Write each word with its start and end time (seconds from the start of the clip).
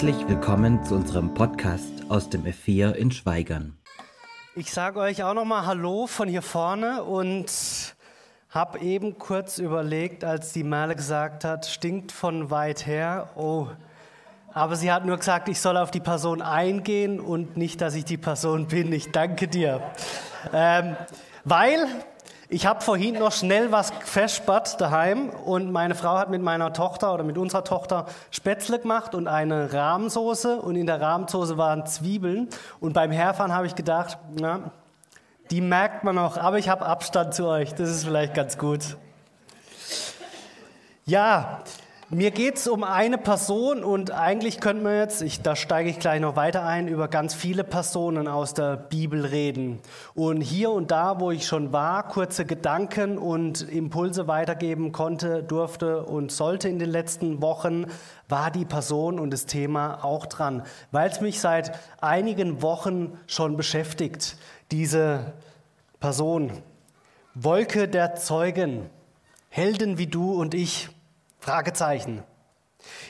Herzlich 0.00 0.28
willkommen 0.28 0.84
zu 0.84 0.94
unserem 0.94 1.34
Podcast 1.34 2.04
aus 2.08 2.30
dem 2.30 2.44
F4 2.44 2.92
in 2.92 3.10
Schweigern. 3.10 3.76
Ich 4.54 4.70
sage 4.72 5.00
euch 5.00 5.24
auch 5.24 5.34
nochmal 5.34 5.66
Hallo 5.66 6.06
von 6.06 6.28
hier 6.28 6.42
vorne 6.42 7.02
und 7.02 7.50
habe 8.48 8.78
eben 8.78 9.18
kurz 9.18 9.58
überlegt, 9.58 10.22
als 10.22 10.52
die 10.52 10.62
Merle 10.62 10.94
gesagt 10.94 11.42
hat, 11.42 11.66
stinkt 11.66 12.12
von 12.12 12.48
weit 12.48 12.86
her. 12.86 13.30
Oh, 13.34 13.66
aber 14.52 14.76
sie 14.76 14.92
hat 14.92 15.04
nur 15.04 15.16
gesagt, 15.16 15.48
ich 15.48 15.60
soll 15.60 15.76
auf 15.76 15.90
die 15.90 15.98
Person 15.98 16.42
eingehen 16.42 17.18
und 17.18 17.56
nicht, 17.56 17.80
dass 17.80 17.96
ich 17.96 18.04
die 18.04 18.18
Person 18.18 18.68
bin. 18.68 18.92
Ich 18.92 19.10
danke 19.10 19.48
dir. 19.48 19.82
Ähm, 20.52 20.96
weil 21.42 21.88
ich 22.50 22.64
habe 22.64 22.80
vorhin 22.80 23.18
noch 23.18 23.32
schnell 23.32 23.72
was 23.72 23.92
festspart 24.04 24.80
daheim 24.80 25.28
und 25.28 25.70
meine 25.70 25.94
Frau 25.94 26.16
hat 26.16 26.30
mit 26.30 26.40
meiner 26.40 26.72
Tochter 26.72 27.12
oder 27.12 27.22
mit 27.22 27.36
unserer 27.36 27.62
Tochter 27.62 28.06
Spätzle 28.30 28.78
gemacht 28.78 29.14
und 29.14 29.28
eine 29.28 29.70
Rahmsoße. 29.70 30.62
Und 30.62 30.76
in 30.76 30.86
der 30.86 30.98
Rahmsoße 30.98 31.58
waren 31.58 31.84
Zwiebeln. 31.84 32.48
Und 32.80 32.94
beim 32.94 33.10
Herfahren 33.10 33.52
habe 33.52 33.66
ich 33.66 33.74
gedacht, 33.74 34.16
na, 34.32 34.70
die 35.50 35.60
merkt 35.60 36.04
man 36.04 36.14
noch, 36.14 36.38
aber 36.38 36.58
ich 36.58 36.70
habe 36.70 36.86
Abstand 36.86 37.34
zu 37.34 37.46
euch, 37.46 37.74
das 37.74 37.90
ist 37.90 38.04
vielleicht 38.04 38.32
ganz 38.32 38.56
gut. 38.56 38.96
Ja, 41.04 41.62
mir 42.10 42.30
geht 42.30 42.56
es 42.56 42.66
um 42.66 42.84
eine 42.84 43.18
Person 43.18 43.84
und 43.84 44.12
eigentlich 44.12 44.60
könnte 44.60 44.82
man 44.82 44.94
jetzt, 44.94 45.20
ich, 45.20 45.42
da 45.42 45.54
steige 45.54 45.90
ich 45.90 45.98
gleich 45.98 46.22
noch 46.22 46.36
weiter 46.36 46.64
ein, 46.64 46.88
über 46.88 47.06
ganz 47.06 47.34
viele 47.34 47.64
Personen 47.64 48.28
aus 48.28 48.54
der 48.54 48.78
Bibel 48.78 49.26
reden. 49.26 49.80
Und 50.14 50.40
hier 50.40 50.70
und 50.70 50.90
da, 50.90 51.20
wo 51.20 51.30
ich 51.30 51.46
schon 51.46 51.70
war, 51.70 52.08
kurze 52.08 52.46
Gedanken 52.46 53.18
und 53.18 53.60
Impulse 53.68 54.26
weitergeben 54.26 54.90
konnte, 54.92 55.42
durfte 55.42 56.02
und 56.02 56.32
sollte 56.32 56.70
in 56.70 56.78
den 56.78 56.88
letzten 56.88 57.42
Wochen, 57.42 57.84
war 58.26 58.50
die 58.50 58.64
Person 58.64 59.18
und 59.18 59.30
das 59.30 59.44
Thema 59.44 60.02
auch 60.02 60.24
dran, 60.24 60.62
weil 60.92 61.10
es 61.10 61.20
mich 61.20 61.40
seit 61.40 61.78
einigen 62.00 62.62
Wochen 62.62 63.18
schon 63.26 63.58
beschäftigt, 63.58 64.38
diese 64.70 65.34
Person. 66.00 66.52
Wolke 67.34 67.86
der 67.86 68.14
Zeugen, 68.14 68.88
Helden 69.50 69.98
wie 69.98 70.06
du 70.06 70.32
und 70.32 70.54
ich. 70.54 70.88
Fragezeichen. 71.38 72.22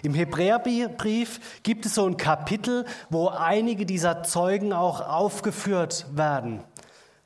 Im 0.02 0.14
Hebräerbrief 0.14 1.62
gibt 1.62 1.86
es 1.86 1.94
so 1.94 2.06
ein 2.06 2.16
Kapitel, 2.16 2.86
wo 3.10 3.28
einige 3.28 3.84
dieser 3.84 4.22
Zeugen 4.22 4.72
auch 4.72 5.00
aufgeführt 5.00 6.06
werden. 6.12 6.64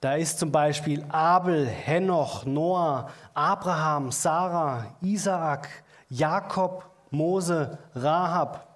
Da 0.00 0.14
ist 0.14 0.40
zum 0.40 0.50
Beispiel 0.50 1.04
Abel, 1.10 1.66
Henoch, 1.66 2.44
Noah, 2.44 3.08
Abraham, 3.34 4.10
Sarah, 4.10 4.96
Isaak, 5.00 5.68
Jakob, 6.08 6.90
Mose, 7.10 7.78
Rahab 7.94 8.66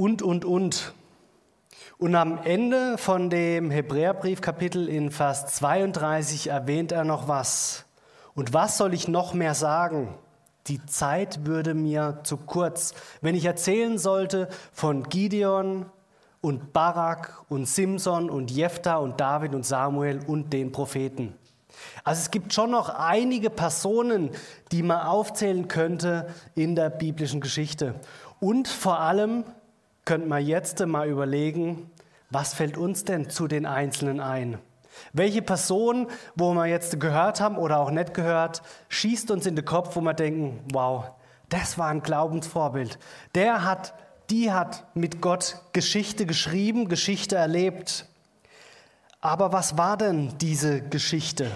und, 0.00 0.22
und, 0.22 0.44
und. 0.44 0.94
Und 1.98 2.14
am 2.14 2.42
Ende 2.44 2.96
von 2.96 3.28
dem 3.28 3.70
Hebräerbriefkapitel 3.70 4.88
in 4.88 5.10
Vers 5.10 5.46
32 5.56 6.46
erwähnt 6.46 6.92
er 6.92 7.04
noch 7.04 7.28
was. 7.28 7.84
Und 8.34 8.52
was 8.52 8.78
soll 8.78 8.94
ich 8.94 9.08
noch 9.08 9.34
mehr 9.34 9.54
sagen? 9.54 10.14
Die 10.66 10.84
Zeit 10.86 11.46
würde 11.46 11.74
mir 11.74 12.20
zu 12.22 12.36
kurz, 12.36 12.94
wenn 13.20 13.34
ich 13.34 13.44
erzählen 13.44 13.98
sollte 13.98 14.48
von 14.72 15.04
Gideon 15.04 15.86
und 16.40 16.72
Barak 16.72 17.44
und 17.48 17.66
Simson 17.66 18.30
und 18.30 18.50
Jephthah 18.50 18.96
und 18.96 19.20
David 19.20 19.54
und 19.54 19.64
Samuel 19.64 20.20
und 20.26 20.52
den 20.52 20.72
Propheten. 20.72 21.34
Also 22.04 22.20
es 22.20 22.30
gibt 22.30 22.52
schon 22.52 22.70
noch 22.70 22.88
einige 22.88 23.50
Personen, 23.50 24.30
die 24.72 24.82
man 24.82 25.00
aufzählen 25.00 25.68
könnte 25.68 26.28
in 26.54 26.76
der 26.76 26.90
biblischen 26.90 27.40
Geschichte. 27.40 27.94
Und 28.38 28.68
vor 28.68 29.00
allem 29.00 29.44
könnte 30.04 30.28
man 30.28 30.44
jetzt 30.44 30.84
mal 30.86 31.08
überlegen, 31.08 31.90
was 32.30 32.54
fällt 32.54 32.78
uns 32.78 33.04
denn 33.04 33.28
zu 33.28 33.48
den 33.48 33.66
Einzelnen 33.66 34.20
ein? 34.20 34.58
Welche 35.12 35.42
Person, 35.42 36.08
wo 36.34 36.52
wir 36.54 36.66
jetzt 36.66 36.98
gehört 37.00 37.40
haben 37.40 37.56
oder 37.56 37.78
auch 37.78 37.90
nicht 37.90 38.14
gehört, 38.14 38.62
schießt 38.88 39.30
uns 39.30 39.46
in 39.46 39.56
den 39.56 39.64
Kopf, 39.64 39.96
wo 39.96 40.00
wir 40.00 40.14
denken, 40.14 40.60
wow, 40.72 41.04
das 41.48 41.78
war 41.78 41.88
ein 41.88 42.02
Glaubensvorbild. 42.02 42.98
Der 43.34 43.64
hat, 43.64 43.94
die 44.30 44.52
hat 44.52 44.84
mit 44.94 45.20
Gott 45.20 45.60
Geschichte 45.72 46.26
geschrieben, 46.26 46.88
Geschichte 46.88 47.36
erlebt. 47.36 48.06
Aber 49.20 49.52
was 49.52 49.76
war 49.76 49.96
denn 49.96 50.32
diese 50.40 50.80
Geschichte? 50.80 51.50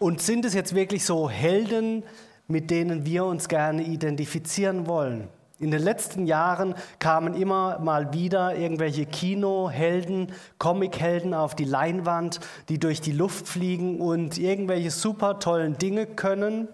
Und 0.00 0.20
sind 0.20 0.44
es 0.44 0.54
jetzt 0.54 0.74
wirklich 0.74 1.04
so 1.04 1.30
Helden, 1.30 2.02
mit 2.48 2.70
denen 2.70 3.06
wir 3.06 3.24
uns 3.24 3.48
gerne 3.48 3.82
identifizieren 3.82 4.86
wollen? 4.86 5.28
In 5.60 5.70
den 5.70 5.82
letzten 5.82 6.26
Jahren 6.26 6.74
kamen 6.98 7.34
immer 7.34 7.78
mal 7.78 8.12
wieder 8.12 8.56
irgendwelche 8.56 9.06
Kinohelden, 9.06 10.32
Comichelden 10.58 11.32
auf 11.32 11.54
die 11.54 11.64
Leinwand, 11.64 12.40
die 12.68 12.80
durch 12.80 13.00
die 13.00 13.12
Luft 13.12 13.46
fliegen 13.46 14.00
und 14.00 14.36
irgendwelche 14.36 14.90
super 14.90 15.38
tollen 15.38 15.78
Dinge 15.78 16.06
können. 16.06 16.66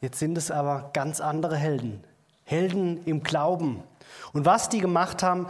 Jetzt 0.00 0.18
sind 0.18 0.36
es 0.36 0.50
aber 0.50 0.90
ganz 0.92 1.20
andere 1.20 1.56
Helden. 1.56 2.02
Helden 2.44 3.04
im 3.04 3.22
Glauben. 3.22 3.84
Und 4.32 4.44
was 4.44 4.68
die 4.68 4.80
gemacht 4.80 5.22
haben, 5.22 5.46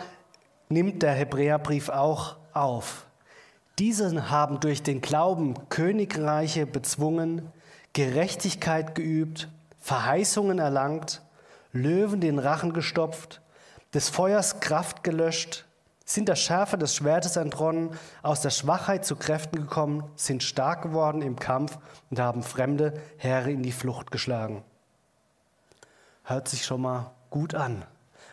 nimmt 0.69 1.03
der 1.03 1.12
Hebräerbrief 1.12 1.89
auch 1.89 2.37
auf. 2.53 3.06
Diese 3.79 4.31
haben 4.31 4.61
durch 4.61 4.83
den 4.83 5.00
Glauben 5.00 5.55
Königreiche 5.71 6.67
bezwungen, 6.67 7.50
Gerechtigkeit 7.94 8.94
geübt, 8.94 9.49
Verheißungen 9.81 10.59
erlangt, 10.59 11.23
Löwen 11.72 12.21
den 12.21 12.38
Rachen 12.38 12.72
gestopft, 12.72 13.41
des 13.94 14.09
Feuers 14.09 14.60
Kraft 14.60 15.03
gelöscht, 15.03 15.66
sind 16.05 16.28
der 16.28 16.37
Schärfe 16.37 16.77
des 16.77 16.94
Schwertes 16.94 17.37
entronnen, 17.37 17.91
aus 18.22 18.41
der 18.41 18.50
Schwachheit 18.50 19.05
zu 19.05 19.16
Kräften 19.16 19.56
gekommen, 19.56 20.05
sind 20.16 20.43
stark 20.43 20.82
geworden 20.82 21.22
im 21.22 21.38
Kampf 21.38 21.78
und 22.11 22.19
haben 22.21 22.43
fremde 22.43 22.94
Heere 23.16 23.50
in 23.50 23.62
die 23.62 23.72
Flucht 23.72 24.11
geschlagen. 24.11 24.62
Hört 26.25 26.49
sich 26.49 26.65
schon 26.65 26.82
mal 26.82 27.12
gut 27.31 27.55
an. 27.55 27.84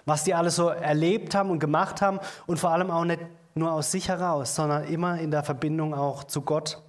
Was 0.06 0.24
die 0.24 0.34
alles 0.34 0.56
so 0.56 0.70
erlebt 0.70 1.36
haben 1.36 1.52
und 1.52 1.60
gemacht 1.60 2.02
haben 2.02 2.20
und 2.48 2.60
vor 2.60 2.72
allem 2.72 2.92
auch 2.92 3.06
nicht 3.06 3.22
nur 3.56 3.72
aus 3.72 3.92
sich 3.92 4.10
heraus, 4.10 4.56
sondern 4.56 4.86
immer 4.86 5.20
in 5.20 5.32
der 5.32 5.44
Verbindung 5.44 5.94
auch 5.94 6.24
zu 6.24 6.42
Gott. 6.42 6.82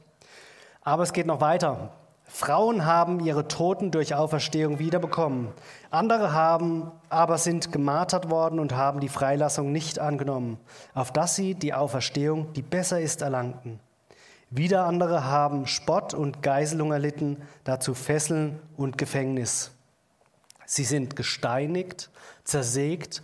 Aber 0.83 1.03
es 1.03 1.13
geht 1.13 1.27
noch 1.27 1.41
weiter. 1.41 1.93
Frauen 2.33 2.87
haben 2.87 3.19
ihre 3.19 3.49
Toten 3.49 3.91
durch 3.91 4.15
Auferstehung 4.15 4.79
wiederbekommen. 4.79 5.49
Andere 5.91 6.33
haben 6.33 6.93
aber 7.09 7.39
sind 7.39 7.73
gemartert 7.73 8.31
worden 8.31 8.61
und 8.61 8.73
haben 8.77 9.01
die 9.01 9.09
Freilassung 9.09 9.73
nicht 9.73 9.99
angenommen, 9.99 10.57
auf 10.95 11.13
dass 11.13 11.35
sie 11.35 11.55
die 11.55 11.75
Auferstehung, 11.75 12.53
die 12.53 12.63
besser 12.63 13.01
ist, 13.01 13.21
erlangten. 13.23 13.81
Wieder 14.49 14.85
andere 14.87 15.25
haben 15.25 15.67
Spott 15.67 16.15
und 16.15 16.41
Geiselung 16.41 16.93
erlitten, 16.93 17.43
dazu 17.65 17.95
Fesseln 17.95 18.61
und 18.77 18.97
Gefängnis. 18.97 19.73
Sie 20.67 20.85
sind 20.85 21.17
gesteinigt, 21.17 22.11
zersägt, 22.45 23.23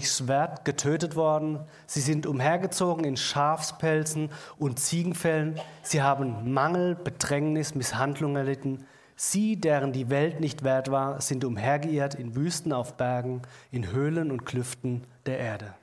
Schwert 0.00 0.64
getötet 0.64 1.16
worden. 1.16 1.60
Sie 1.86 2.00
sind 2.00 2.26
umhergezogen 2.26 3.04
in 3.04 3.16
Schafspelzen 3.16 4.30
und 4.58 4.78
Ziegenfällen. 4.78 5.58
Sie 5.82 6.02
haben 6.02 6.52
Mangel, 6.52 6.94
Bedrängnis, 6.94 7.74
Misshandlung 7.74 8.36
erlitten. 8.36 8.86
Sie, 9.16 9.56
deren 9.56 9.92
die 9.92 10.10
Welt 10.10 10.40
nicht 10.40 10.62
wert 10.62 10.90
war, 10.90 11.20
sind 11.20 11.44
umhergeirrt 11.44 12.14
in 12.14 12.36
Wüsten 12.36 12.72
auf 12.72 12.94
Bergen, 12.94 13.42
in 13.70 13.90
Höhlen 13.90 14.30
und 14.30 14.44
Klüften 14.44 15.04
der 15.24 15.38
Erde. 15.38 15.74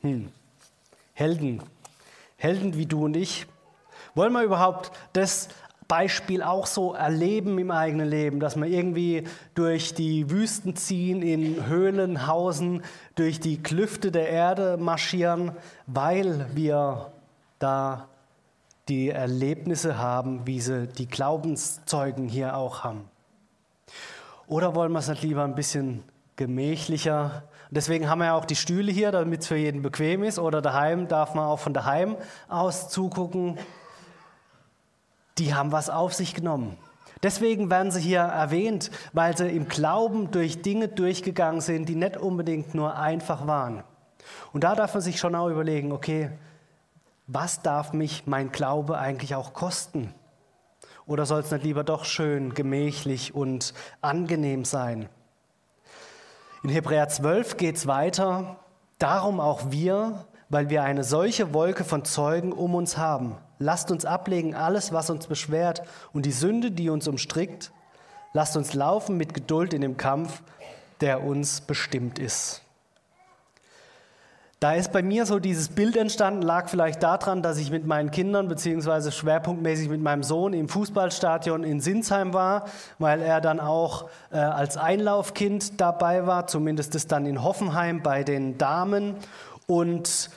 Hm. 0.00 0.30
Helden, 1.12 1.62
Helden 2.36 2.76
wie 2.76 2.86
du 2.86 3.04
und 3.04 3.16
ich. 3.16 3.46
Wollen 4.14 4.32
wir 4.32 4.42
überhaupt 4.42 4.92
das 5.12 5.48
Beispiel 5.88 6.42
auch 6.42 6.66
so 6.66 6.94
erleben 6.94 7.58
im 7.58 7.70
eigenen 7.70 8.08
Leben, 8.08 8.40
dass 8.40 8.56
wir 8.56 8.66
irgendwie 8.66 9.24
durch 9.54 9.94
die 9.94 10.30
Wüsten 10.30 10.76
ziehen, 10.76 11.22
in 11.22 11.66
Höhlen 11.66 12.26
hausen, 12.26 12.82
durch 13.14 13.40
die 13.40 13.62
Klüfte 13.62 14.10
der 14.10 14.28
Erde 14.28 14.76
marschieren, 14.78 15.52
weil 15.86 16.46
wir 16.54 17.12
da 17.58 18.08
die 18.88 19.10
Erlebnisse 19.10 19.98
haben, 19.98 20.46
wie 20.46 20.60
sie 20.60 20.86
die 20.86 21.06
Glaubenszeugen 21.06 22.28
hier 22.28 22.56
auch 22.56 22.84
haben. 22.84 23.08
Oder 24.46 24.74
wollen 24.74 24.92
wir 24.92 24.98
es 24.98 25.08
nicht 25.08 25.22
lieber 25.22 25.44
ein 25.44 25.54
bisschen 25.54 26.02
gemächlicher? 26.36 27.44
Deswegen 27.70 28.08
haben 28.08 28.18
wir 28.18 28.26
ja 28.26 28.34
auch 28.34 28.44
die 28.44 28.56
Stühle 28.56 28.92
hier, 28.92 29.10
damit 29.10 29.40
es 29.40 29.46
für 29.48 29.56
jeden 29.56 29.82
bequem 29.82 30.22
ist. 30.22 30.38
Oder 30.38 30.60
daheim 30.60 31.08
darf 31.08 31.34
man 31.34 31.46
auch 31.46 31.58
von 31.58 31.72
daheim 31.72 32.16
aus 32.48 32.90
zugucken 32.90 33.58
die 35.38 35.54
haben 35.54 35.72
was 35.72 35.90
auf 35.90 36.14
sich 36.14 36.34
genommen. 36.34 36.76
Deswegen 37.22 37.70
werden 37.70 37.90
sie 37.90 38.00
hier 38.00 38.20
erwähnt, 38.20 38.90
weil 39.12 39.36
sie 39.36 39.48
im 39.48 39.68
Glauben 39.68 40.30
durch 40.30 40.62
Dinge 40.62 40.88
durchgegangen 40.88 41.60
sind, 41.60 41.88
die 41.88 41.94
nicht 41.94 42.18
unbedingt 42.18 42.74
nur 42.74 42.98
einfach 42.98 43.46
waren. 43.46 43.82
Und 44.52 44.64
da 44.64 44.74
darf 44.74 44.94
man 44.94 45.02
sich 45.02 45.18
schon 45.18 45.34
auch 45.34 45.48
überlegen, 45.48 45.92
okay, 45.92 46.30
was 47.26 47.62
darf 47.62 47.92
mich 47.92 48.26
mein 48.26 48.52
Glaube 48.52 48.98
eigentlich 48.98 49.34
auch 49.34 49.54
kosten? 49.54 50.12
Oder 51.06 51.26
soll 51.26 51.40
es 51.40 51.50
nicht 51.50 51.64
lieber 51.64 51.84
doch 51.84 52.04
schön, 52.04 52.54
gemächlich 52.54 53.34
und 53.34 53.74
angenehm 54.00 54.64
sein? 54.64 55.08
In 56.62 56.70
Hebräer 56.70 57.08
12 57.08 57.56
geht 57.56 57.76
es 57.76 57.86
weiter. 57.86 58.56
Darum 58.98 59.40
auch 59.40 59.70
wir, 59.70 60.26
weil 60.48 60.70
wir 60.70 60.82
eine 60.82 61.04
solche 61.04 61.52
Wolke 61.52 61.84
von 61.84 62.04
Zeugen 62.04 62.52
um 62.52 62.74
uns 62.74 62.96
haben. 62.96 63.36
Lasst 63.58 63.90
uns 63.90 64.04
ablegen 64.04 64.54
alles, 64.54 64.92
was 64.92 65.10
uns 65.10 65.26
beschwert 65.26 65.82
und 66.12 66.26
die 66.26 66.32
Sünde, 66.32 66.70
die 66.70 66.90
uns 66.90 67.08
umstrickt. 67.08 67.72
Lasst 68.32 68.56
uns 68.56 68.74
laufen 68.74 69.16
mit 69.16 69.32
Geduld 69.32 69.72
in 69.72 69.80
dem 69.80 69.96
Kampf, 69.96 70.42
der 71.00 71.22
uns 71.22 71.60
bestimmt 71.60 72.18
ist. 72.18 72.64
Da 74.64 74.72
ist 74.72 74.92
bei 74.92 75.02
mir 75.02 75.26
so 75.26 75.38
dieses 75.40 75.68
Bild 75.68 75.94
entstanden, 75.94 76.40
lag 76.40 76.70
vielleicht 76.70 77.02
daran, 77.02 77.42
dass 77.42 77.58
ich 77.58 77.70
mit 77.70 77.86
meinen 77.86 78.10
Kindern 78.10 78.48
beziehungsweise 78.48 79.12
schwerpunktmäßig 79.12 79.90
mit 79.90 80.00
meinem 80.00 80.22
Sohn 80.22 80.54
im 80.54 80.70
Fußballstadion 80.70 81.64
in 81.64 81.80
Sinsheim 81.80 82.32
war, 82.32 82.64
weil 82.98 83.20
er 83.20 83.42
dann 83.42 83.60
auch 83.60 84.08
äh, 84.32 84.38
als 84.38 84.78
Einlaufkind 84.78 85.82
dabei 85.82 86.26
war, 86.26 86.46
zumindest 86.46 86.94
ist 86.94 87.12
dann 87.12 87.26
in 87.26 87.42
Hoffenheim 87.42 88.02
bei 88.02 88.24
den 88.24 88.56
Damen. 88.56 89.16
Und 89.66 90.30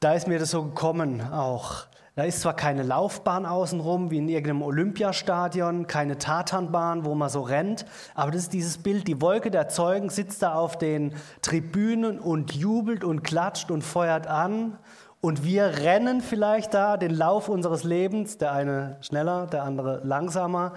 da 0.00 0.12
ist 0.12 0.28
mir 0.28 0.38
das 0.38 0.50
so 0.50 0.62
gekommen 0.64 1.22
auch. 1.32 1.86
Da 2.20 2.26
ist 2.26 2.42
zwar 2.42 2.52
keine 2.52 2.82
Laufbahn 2.82 3.46
außenrum 3.46 4.10
wie 4.10 4.18
in 4.18 4.28
irgendeinem 4.28 4.60
Olympiastadion, 4.60 5.86
keine 5.86 6.18
Tatanbahn, 6.18 7.06
wo 7.06 7.14
man 7.14 7.30
so 7.30 7.40
rennt, 7.40 7.86
aber 8.14 8.30
das 8.30 8.42
ist 8.42 8.52
dieses 8.52 8.76
Bild. 8.76 9.08
Die 9.08 9.22
Wolke 9.22 9.50
der 9.50 9.68
Zeugen 9.68 10.10
sitzt 10.10 10.42
da 10.42 10.52
auf 10.52 10.76
den 10.76 11.14
Tribünen 11.40 12.18
und 12.18 12.52
jubelt 12.54 13.04
und 13.04 13.22
klatscht 13.22 13.70
und 13.70 13.80
feuert 13.80 14.26
an. 14.26 14.76
Und 15.22 15.44
wir 15.44 15.64
rennen 15.78 16.20
vielleicht 16.20 16.74
da 16.74 16.98
den 16.98 17.14
Lauf 17.14 17.48
unseres 17.48 17.84
Lebens, 17.84 18.36
der 18.36 18.52
eine 18.52 18.98
schneller, 19.00 19.46
der 19.46 19.62
andere 19.62 20.02
langsamer, 20.04 20.74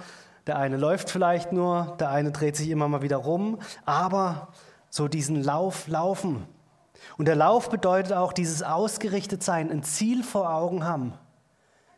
der 0.47 0.57
eine 0.57 0.77
läuft 0.77 1.09
vielleicht 1.09 1.51
nur, 1.51 1.97
der 1.99 2.09
eine 2.11 2.31
dreht 2.31 2.55
sich 2.55 2.69
immer 2.69 2.87
mal 2.87 3.01
wieder 3.01 3.17
rum, 3.17 3.59
aber 3.83 4.47
so 4.89 5.09
diesen 5.09 5.43
Lauf 5.43 5.89
laufen. 5.89 6.47
Und 7.17 7.27
der 7.27 7.35
Lauf 7.35 7.69
bedeutet 7.69 8.13
auch 8.13 8.31
dieses 8.31 8.63
Ausgerichtetsein, 8.63 9.69
ein 9.69 9.83
Ziel 9.83 10.23
vor 10.23 10.49
Augen 10.49 10.85
haben 10.85 11.15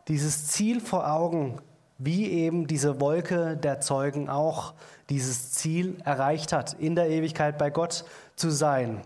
dieses 0.07 0.47
Ziel 0.47 0.79
vor 0.81 1.11
Augen, 1.11 1.59
wie 1.97 2.29
eben 2.29 2.67
diese 2.67 2.99
Wolke 2.99 3.57
der 3.57 3.79
Zeugen 3.79 4.29
auch 4.29 4.73
dieses 5.09 5.51
Ziel 5.51 5.97
erreicht 6.03 6.51
hat, 6.51 6.73
in 6.73 6.95
der 6.95 7.09
Ewigkeit 7.09 7.57
bei 7.57 7.69
Gott 7.69 8.05
zu 8.35 8.49
sein. 8.49 9.01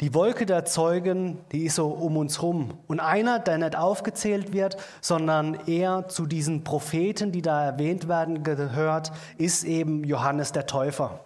Die 0.00 0.14
Wolke 0.14 0.46
der 0.46 0.64
Zeugen, 0.64 1.38
die 1.52 1.66
ist 1.66 1.74
so 1.74 1.88
um 1.88 2.16
uns 2.16 2.42
rum. 2.42 2.78
Und 2.86 3.00
einer, 3.00 3.38
der 3.38 3.58
nicht 3.58 3.76
aufgezählt 3.76 4.54
wird, 4.54 4.78
sondern 5.02 5.58
eher 5.66 6.08
zu 6.08 6.26
diesen 6.26 6.64
Propheten, 6.64 7.32
die 7.32 7.42
da 7.42 7.62
erwähnt 7.64 8.08
werden, 8.08 8.42
gehört, 8.42 9.12
ist 9.36 9.62
eben 9.64 10.02
Johannes 10.04 10.52
der 10.52 10.66
Täufer. 10.66 11.20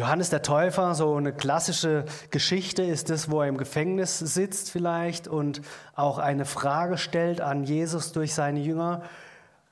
Johannes 0.00 0.30
der 0.30 0.40
Täufer, 0.40 0.94
so 0.94 1.14
eine 1.14 1.30
klassische 1.30 2.06
Geschichte 2.30 2.82
ist 2.82 3.10
es, 3.10 3.30
wo 3.30 3.42
er 3.42 3.48
im 3.48 3.58
Gefängnis 3.58 4.18
sitzt 4.18 4.70
vielleicht 4.70 5.28
und 5.28 5.60
auch 5.94 6.16
eine 6.16 6.46
Frage 6.46 6.96
stellt 6.96 7.42
an 7.42 7.64
Jesus 7.64 8.12
durch 8.12 8.32
seine 8.32 8.60
Jünger. 8.60 9.02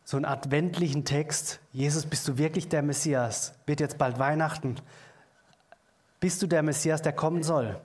So 0.05 0.19
einen 0.19 0.27
adventlichen 0.27 1.07
Text. 1.07 1.61
Jesus, 1.73 2.05
bist 2.05 2.29
du 2.29 2.37
wirklich 2.37 2.69
der 2.69 2.83
Messias? 2.83 3.55
Wird 3.65 3.81
jetzt 3.81 3.97
bald 3.97 4.19
Weihnachten. 4.19 4.77
Bist 6.21 6.43
du 6.43 6.47
der 6.47 6.63
Messias, 6.63 7.01
der 7.01 7.15
kommen 7.15 7.43
soll? 7.43 7.81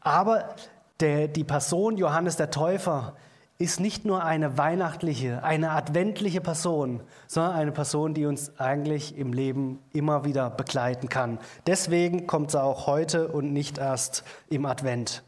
Aber 0.00 0.54
der, 1.00 1.26
die 1.26 1.42
Person 1.42 1.96
Johannes 1.96 2.36
der 2.36 2.52
Täufer 2.52 3.16
ist 3.60 3.80
nicht 3.80 4.04
nur 4.04 4.22
eine 4.22 4.56
weihnachtliche, 4.56 5.42
eine 5.42 5.72
adventliche 5.72 6.40
Person, 6.40 7.02
sondern 7.26 7.54
eine 7.54 7.72
Person, 7.72 8.14
die 8.14 8.24
uns 8.24 8.56
eigentlich 8.58 9.18
im 9.18 9.32
Leben 9.32 9.80
immer 9.92 10.24
wieder 10.24 10.48
begleiten 10.48 11.08
kann. 11.08 11.40
Deswegen 11.66 12.28
kommt 12.28 12.52
sie 12.52 12.62
auch 12.62 12.86
heute 12.86 13.28
und 13.28 13.52
nicht 13.52 13.78
erst 13.78 14.22
im 14.48 14.64
Advent. 14.64 15.24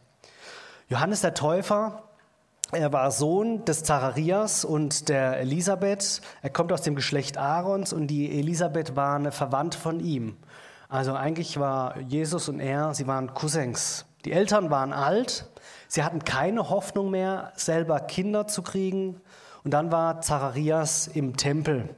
Johannes 0.89 1.23
der 1.23 1.35
Täufer, 1.35 2.05
er 2.71 2.93
war 2.93 3.11
Sohn 3.11 3.65
des 3.65 3.83
Zacharias 3.83 4.65
und 4.65 5.09
der 5.09 5.41
Elisabeth. 5.41 6.21
Er 6.41 6.51
kommt 6.51 6.73
aus 6.73 6.83
dem 6.83 6.95
Geschlecht 6.95 7.37
Aarons 7.37 7.93
und 7.93 8.07
die 8.07 8.39
Elisabeth 8.39 8.95
war 8.95 9.17
eine 9.17 9.33
Verwandte 9.33 9.77
von 9.77 9.99
ihm. 9.99 10.37
Also 10.89 11.15
eigentlich 11.15 11.59
war 11.59 11.99
Jesus 11.99 12.49
und 12.49 12.61
er, 12.61 12.95
sie 12.95 13.09
waren 13.09 13.35
Cousins. 13.35 14.07
Die 14.25 14.33
Eltern 14.33 14.71
waren 14.71 14.93
alt, 14.93 15.47
Sie 15.91 16.05
hatten 16.05 16.25
keine 16.25 16.71
Hoffnung 16.71 17.11
mehr, 17.11 17.51
selber 17.57 17.99
Kinder 17.99 18.47
zu 18.47 18.63
kriegen. 18.63 19.21
Und 19.65 19.73
dann 19.73 19.91
war 19.91 20.21
Zacharias 20.21 21.09
im 21.09 21.37
Tempel. 21.37 21.89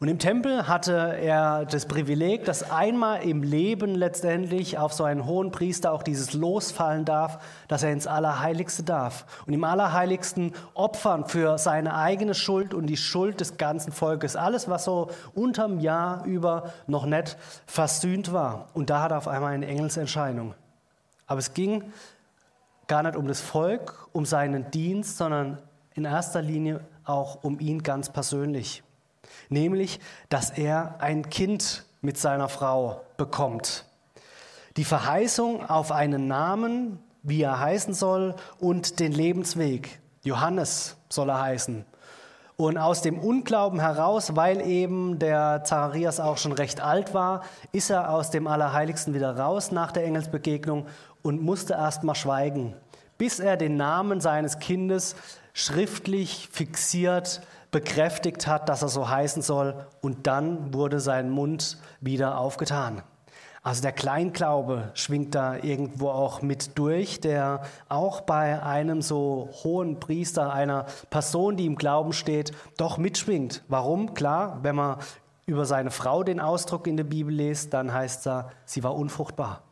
Und 0.00 0.08
im 0.08 0.18
Tempel 0.18 0.66
hatte 0.66 1.16
er 1.20 1.66
das 1.66 1.84
Privileg, 1.84 2.46
dass 2.46 2.70
einmal 2.70 3.22
im 3.22 3.42
Leben 3.42 3.94
letztendlich 3.94 4.78
auf 4.78 4.94
so 4.94 5.04
einen 5.04 5.26
hohen 5.26 5.50
Priester 5.50 5.92
auch 5.92 6.02
dieses 6.02 6.32
Losfallen 6.32 7.04
darf, 7.04 7.38
dass 7.68 7.82
er 7.82 7.92
ins 7.92 8.06
Allerheiligste 8.06 8.82
darf. 8.82 9.26
Und 9.46 9.52
im 9.52 9.62
Allerheiligsten 9.62 10.54
opfern 10.72 11.26
für 11.26 11.58
seine 11.58 11.94
eigene 11.94 12.32
Schuld 12.32 12.72
und 12.72 12.86
die 12.86 12.96
Schuld 12.96 13.40
des 13.40 13.58
ganzen 13.58 13.92
Volkes. 13.92 14.36
Alles, 14.36 14.70
was 14.70 14.84
so 14.84 15.10
unterm 15.34 15.80
Jahr 15.80 16.24
über 16.24 16.72
noch 16.86 17.04
nicht 17.04 17.36
versöhnt 17.66 18.32
war. 18.32 18.68
Und 18.72 18.88
da 18.88 19.02
hat 19.02 19.10
er 19.10 19.18
auf 19.18 19.28
einmal 19.28 19.52
eine 19.52 19.66
Engelserscheinung. 19.66 20.54
Aber 21.26 21.38
es 21.38 21.54
ging 21.54 21.92
gar 22.86 23.02
nicht 23.02 23.16
um 23.16 23.26
das 23.26 23.40
Volk, 23.40 24.08
um 24.12 24.26
seinen 24.26 24.70
Dienst, 24.70 25.16
sondern 25.16 25.58
in 25.94 26.04
erster 26.04 26.42
Linie 26.42 26.80
auch 27.04 27.42
um 27.42 27.60
ihn 27.60 27.82
ganz 27.82 28.10
persönlich. 28.10 28.82
Nämlich, 29.48 30.00
dass 30.28 30.50
er 30.50 30.96
ein 31.00 31.28
Kind 31.30 31.84
mit 32.00 32.18
seiner 32.18 32.48
Frau 32.48 33.00
bekommt. 33.16 33.84
Die 34.76 34.84
Verheißung 34.84 35.68
auf 35.68 35.92
einen 35.92 36.26
Namen, 36.26 36.98
wie 37.22 37.42
er 37.42 37.60
heißen 37.60 37.94
soll, 37.94 38.34
und 38.58 39.00
den 39.00 39.12
Lebensweg. 39.12 40.00
Johannes 40.24 40.96
soll 41.08 41.30
er 41.30 41.40
heißen. 41.40 41.84
Und 42.56 42.78
aus 42.78 43.02
dem 43.02 43.18
Unglauben 43.18 43.80
heraus, 43.80 44.36
weil 44.36 44.60
eben 44.60 45.18
der 45.18 45.64
Zacharias 45.64 46.20
auch 46.20 46.38
schon 46.38 46.52
recht 46.52 46.80
alt 46.80 47.12
war, 47.12 47.42
ist 47.72 47.90
er 47.90 48.10
aus 48.10 48.30
dem 48.30 48.46
Allerheiligsten 48.46 49.12
wieder 49.12 49.36
raus 49.36 49.72
nach 49.72 49.90
der 49.90 50.04
Engelsbegegnung 50.04 50.86
und 51.24 51.42
musste 51.42 51.72
erst 51.72 52.04
mal 52.04 52.14
schweigen, 52.14 52.76
bis 53.18 53.40
er 53.40 53.56
den 53.56 53.76
Namen 53.76 54.20
seines 54.20 54.58
Kindes 54.60 55.16
schriftlich 55.54 56.48
fixiert, 56.52 57.40
bekräftigt 57.70 58.46
hat, 58.46 58.68
dass 58.68 58.82
er 58.82 58.88
so 58.88 59.08
heißen 59.08 59.42
soll, 59.42 59.74
und 60.02 60.28
dann 60.28 60.74
wurde 60.74 61.00
sein 61.00 61.30
Mund 61.30 61.78
wieder 62.00 62.38
aufgetan. 62.38 63.02
Also 63.62 63.80
der 63.80 63.92
Kleinglaube 63.92 64.90
schwingt 64.92 65.34
da 65.34 65.56
irgendwo 65.56 66.10
auch 66.10 66.42
mit 66.42 66.76
durch, 66.78 67.20
der 67.20 67.62
auch 67.88 68.20
bei 68.20 68.62
einem 68.62 69.00
so 69.00 69.48
hohen 69.64 69.98
Priester, 69.98 70.52
einer 70.52 70.84
Person, 71.08 71.56
die 71.56 71.64
im 71.64 71.76
Glauben 71.76 72.12
steht, 72.12 72.52
doch 72.76 72.98
mitschwingt. 72.98 73.64
Warum? 73.68 74.12
Klar, 74.12 74.58
wenn 74.62 74.76
man 74.76 74.98
über 75.46 75.64
seine 75.64 75.90
Frau 75.90 76.22
den 76.22 76.40
Ausdruck 76.40 76.86
in 76.86 76.98
der 76.98 77.04
Bibel 77.04 77.34
liest, 77.34 77.72
dann 77.72 77.92
heißt 77.92 78.26
es, 78.26 78.44
sie 78.66 78.84
war 78.84 78.94
unfruchtbar. 78.94 79.62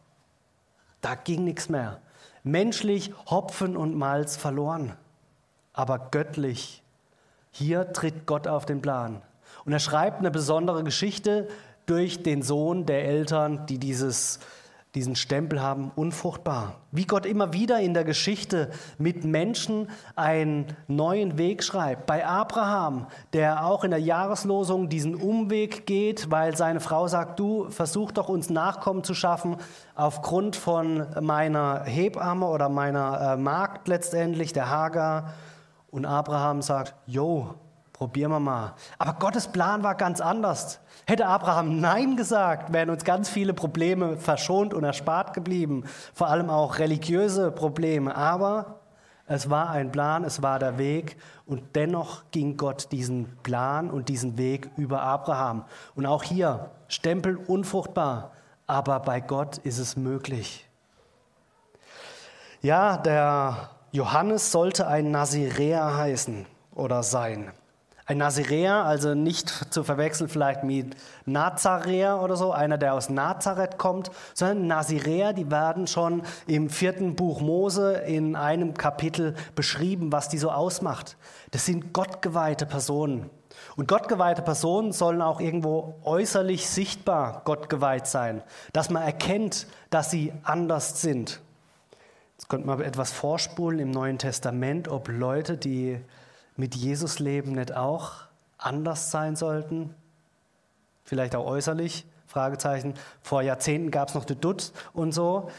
Da 1.03 1.15
ging 1.15 1.45
nichts 1.45 1.69
mehr. 1.69 2.01
Menschlich 2.45 3.13
Hopfen 3.27 3.77
und 3.77 3.95
Malz 3.95 4.37
verloren, 4.37 4.95
aber 5.75 6.09
göttlich. 6.11 6.83
Hier 7.51 7.93
tritt 7.93 8.25
Gott 8.25 8.49
auf 8.49 8.65
den 8.65 8.81
Plan. 8.81 9.21
Und 9.67 9.73
er 9.73 9.79
schreibt 9.79 10.21
eine 10.21 10.31
besondere 10.31 10.83
Geschichte 10.83 11.49
durch 11.87 12.23
den 12.23 12.43
Sohn 12.43 12.87
der 12.87 13.05
Eltern, 13.05 13.67
die 13.67 13.79
dieses 13.79 14.39
diesen 14.95 15.17
Stempel 15.17 15.63
haben, 15.63 15.91
unfruchtbar. 15.97 16.75
Wie 16.91 17.07
Gott 17.07 17.25
immer 17.25 17.55
wieder 17.55 17.81
in 17.81 17.95
der 17.95 18.05
Geschichte 18.05 18.71
mit 18.99 19.25
Menschen 19.25 19.89
einen 20.17 20.77
neuen 20.87 21.39
Weg 21.39 21.65
schreibt. 21.65 22.05
Bei 22.05 22.27
Abraham, 22.27 23.07
der 23.33 23.65
auch 23.65 23.85
in 23.85 23.91
der 23.91 24.01
Jahreslosung 24.01 24.91
diesen 24.91 25.15
Umweg 25.15 25.87
geht, 25.87 26.31
weil 26.31 26.55
seine 26.57 26.81
Frau 26.81 27.09
sagt, 27.09 27.41
du 27.41 27.71
versuch 27.71 28.13
doch 28.13 28.29
uns 28.29 28.51
Nachkommen 28.51 29.03
zu 29.03 29.15
schaffen 29.15 29.57
aufgrund 29.95 30.57
von 30.57 31.07
meiner 31.21 31.85
Hebamme 31.85 32.47
oder 32.47 32.69
meiner 32.69 33.33
äh, 33.33 33.37
Magd 33.39 33.89
letztendlich, 33.89 34.53
der 34.53 34.69
Hagar. 34.69 35.33
Und 35.91 36.05
Abraham 36.05 36.61
sagt, 36.61 36.95
jo, 37.07 37.55
probieren 38.03 38.33
wir 38.33 38.41
mal. 38.41 38.75
Aber 38.99 39.13
Gottes 39.13 39.47
Plan 39.47 39.85
war 39.85 39.95
ganz 39.95 40.21
anders. 40.21 40.81
Hätte 41.07 41.29
Abraham 41.29 41.79
Nein 41.79 42.17
gesagt, 42.17 42.73
wären 42.73 42.91
uns 42.91 43.05
ganz 43.05 43.29
viele 43.29 43.55
Probleme 43.55 44.17
verschont 44.17 44.75
und 44.75 44.83
erspart 44.83 45.35
geblieben, 45.35 45.85
vor 46.13 46.27
allem 46.27 46.51
auch 46.51 46.81
religiöse 46.81 47.53
Probleme. 47.53 48.17
Aber 48.17 48.81
es 49.29 49.51
war 49.51 49.71
ein 49.71 49.93
Plan, 49.93 50.25
es 50.25 50.43
war 50.43 50.59
der 50.59 50.79
Weg 50.79 51.17
und 51.47 51.77
dennoch 51.77 52.25
ging 52.33 52.57
Gott 52.57 52.91
diesen 52.91 53.37
Plan 53.45 53.89
und 53.89 54.09
diesen 54.09 54.37
Weg 54.37 54.69
über 54.77 55.03
Abraham. 55.03 55.65
Und 55.95 56.05
auch 56.05 56.25
hier, 56.25 56.71
Stempel 56.89 57.37
unfruchtbar, 57.37 58.33
aber 58.67 58.99
bei 58.99 59.21
Gott 59.21 59.59
ist 59.59 59.79
es 59.79 59.97
möglich. 59.97 60.69
Ja, 62.63 62.97
der 62.97 63.71
Johannes 63.93 64.51
sollte 64.51 64.89
ein 64.89 65.13
Naziräer 65.13 65.97
heißen 65.97 66.47
oder 66.75 67.05
sein. 67.05 67.53
Ein 68.05 68.19
Naziräer, 68.19 68.85
also 68.85 69.15
nicht 69.15 69.49
zu 69.73 69.85
verwechseln 69.85 70.29
vielleicht 70.29 70.65
mit 70.65 70.97
Nazaräer 71.25 72.21
oder 72.21 72.37
so, 72.37 72.53
einer, 72.53 72.77
der 72.77 72.95
aus 72.95 73.09
Nazareth 73.09 73.79
kommt, 73.79 74.11
sondern 74.35 74.67
Naziräer, 74.67 75.33
die 75.33 75.51
werden 75.51 75.87
schon 75.87 76.23
im 76.49 76.69
vierten 76.69 77.15
Buch 77.15 77.41
Mose 77.41 77.95
in 77.95 78.35
einem 78.35 78.75
Kapitel 78.75 79.35
beschrieben, 79.55 80.11
was 80.11 80.29
die 80.29 80.39
so 80.39 80.51
ausmacht. 80.51 81.17
Das 81.53 81.65
sind 81.65 81.93
gottgeweihte 81.93 82.67
Personen. 82.67 83.31
Und 83.77 83.87
gottgeweihte 83.87 84.43
Personen 84.43 84.93
sollen 84.93 85.23
auch 85.23 85.41
irgendwo 85.41 85.95
äußerlich 86.03 86.69
sichtbar 86.69 87.43
gottgeweiht 87.45 88.07
sein, 88.07 88.43
dass 88.73 88.91
man 88.91 89.03
erkennt, 89.03 89.69
dass 89.91 90.11
sie 90.11 90.33
anders 90.43 91.01
sind. 91.01 91.41
Jetzt 92.37 92.49
könnte 92.49 92.67
man 92.67 92.81
etwas 92.81 93.13
vorspulen 93.13 93.79
im 93.79 93.91
Neuen 93.93 94.19
Testament, 94.19 94.89
ob 94.89 95.09
Leute, 95.09 95.57
die 95.57 96.01
mit 96.57 96.75
Jesus 96.75 97.19
leben, 97.19 97.53
nicht 97.53 97.75
auch 97.75 98.13
anders 98.59 99.11
sein 99.11 99.37
sollten? 99.37 99.95
Vielleicht 101.05 101.35
auch 101.35 101.47
äußerlich? 101.47 102.07
Fragezeichen. 102.27 102.95
Vor 103.23 103.43
Jahrzehnten 103.43 103.91
gab 103.91 104.09
es 104.09 104.15
noch 104.15 104.25
die 104.25 104.37
Dutt 104.37 104.73
und 104.95 105.13
so. 105.13 105.51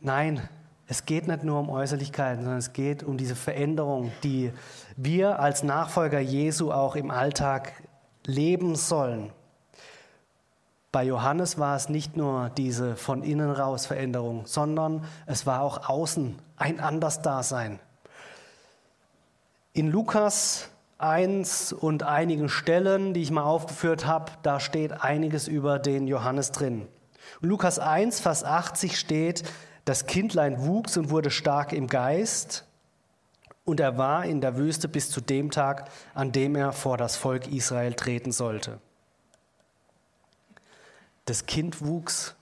Nein, 0.00 0.48
es 0.86 1.06
geht 1.06 1.28
nicht 1.28 1.44
nur 1.44 1.60
um 1.60 1.70
Äußerlichkeiten, 1.70 2.42
sondern 2.42 2.58
es 2.58 2.72
geht 2.72 3.02
um 3.02 3.16
diese 3.16 3.36
Veränderung, 3.36 4.12
die 4.22 4.52
wir 4.96 5.38
als 5.38 5.62
Nachfolger 5.62 6.20
Jesu 6.20 6.72
auch 6.72 6.96
im 6.96 7.10
Alltag 7.10 7.72
leben 8.26 8.74
sollen. 8.74 9.30
Bei 10.92 11.02
Johannes 11.02 11.58
war 11.58 11.76
es 11.76 11.88
nicht 11.88 12.16
nur 12.16 12.50
diese 12.50 12.96
von 12.96 13.22
innen 13.22 13.50
raus 13.50 13.86
Veränderung, 13.86 14.46
sondern 14.46 15.04
es 15.26 15.46
war 15.46 15.62
auch 15.62 15.88
außen 15.88 16.38
ein 16.56 16.80
Andersdasein. 16.80 17.80
In 19.76 19.90
Lukas 19.90 20.68
1 20.98 21.72
und 21.72 22.04
einigen 22.04 22.48
Stellen, 22.48 23.12
die 23.12 23.22
ich 23.22 23.32
mal 23.32 23.42
aufgeführt 23.42 24.06
habe, 24.06 24.30
da 24.44 24.60
steht 24.60 24.92
einiges 25.02 25.48
über 25.48 25.80
den 25.80 26.06
Johannes 26.06 26.52
drin. 26.52 26.86
In 27.42 27.48
Lukas 27.48 27.80
1, 27.80 28.20
Vers 28.20 28.44
80 28.44 28.96
steht, 28.96 29.42
das 29.84 30.06
Kindlein 30.06 30.64
wuchs 30.64 30.96
und 30.96 31.10
wurde 31.10 31.32
stark 31.32 31.72
im 31.72 31.88
Geist, 31.88 32.64
und 33.64 33.80
er 33.80 33.98
war 33.98 34.24
in 34.26 34.40
der 34.40 34.56
Wüste 34.56 34.88
bis 34.88 35.10
zu 35.10 35.20
dem 35.20 35.50
Tag, 35.50 35.90
an 36.14 36.30
dem 36.30 36.54
er 36.54 36.70
vor 36.72 36.96
das 36.96 37.16
Volk 37.16 37.48
Israel 37.48 37.94
treten 37.94 38.30
sollte. 38.30 38.78
Das 41.24 41.46
Kind 41.46 41.84
wuchs, 41.84 42.36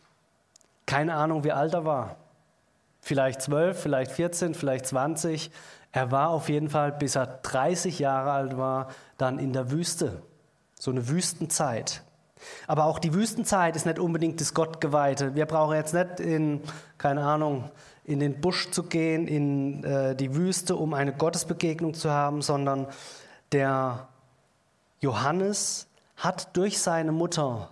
keine 0.84 1.14
Ahnung, 1.14 1.44
wie 1.44 1.52
alt 1.52 1.72
er 1.72 1.86
war. 1.86 2.16
Vielleicht 3.00 3.40
zwölf, 3.40 3.80
vielleicht 3.80 4.10
14, 4.10 4.54
vielleicht 4.54 4.86
20. 4.86 5.50
Er 5.92 6.10
war 6.10 6.30
auf 6.30 6.48
jeden 6.48 6.70
Fall, 6.70 6.92
bis 6.92 7.16
er 7.16 7.26
30 7.26 7.98
Jahre 7.98 8.32
alt 8.32 8.56
war, 8.56 8.88
dann 9.18 9.38
in 9.38 9.52
der 9.52 9.70
Wüste. 9.70 10.22
So 10.78 10.90
eine 10.90 11.08
Wüstenzeit. 11.08 12.02
Aber 12.66 12.86
auch 12.86 12.98
die 12.98 13.14
Wüstenzeit 13.14 13.76
ist 13.76 13.86
nicht 13.86 13.98
unbedingt 13.98 14.40
das 14.40 14.54
Gottgeweihte. 14.54 15.34
Wir 15.34 15.46
brauchen 15.46 15.76
jetzt 15.76 15.94
nicht 15.94 16.18
in, 16.18 16.62
keine 16.98 17.22
Ahnung, 17.22 17.70
in 18.04 18.18
den 18.18 18.40
Busch 18.40 18.70
zu 18.70 18.84
gehen, 18.84 19.28
in 19.28 19.84
äh, 19.84 20.16
die 20.16 20.34
Wüste, 20.34 20.74
um 20.74 20.94
eine 20.94 21.12
Gottesbegegnung 21.12 21.94
zu 21.94 22.10
haben, 22.10 22.42
sondern 22.42 22.88
der 23.52 24.08
Johannes 25.00 25.86
hat 26.16 26.56
durch 26.56 26.80
seine 26.80 27.12
Mutter 27.12 27.70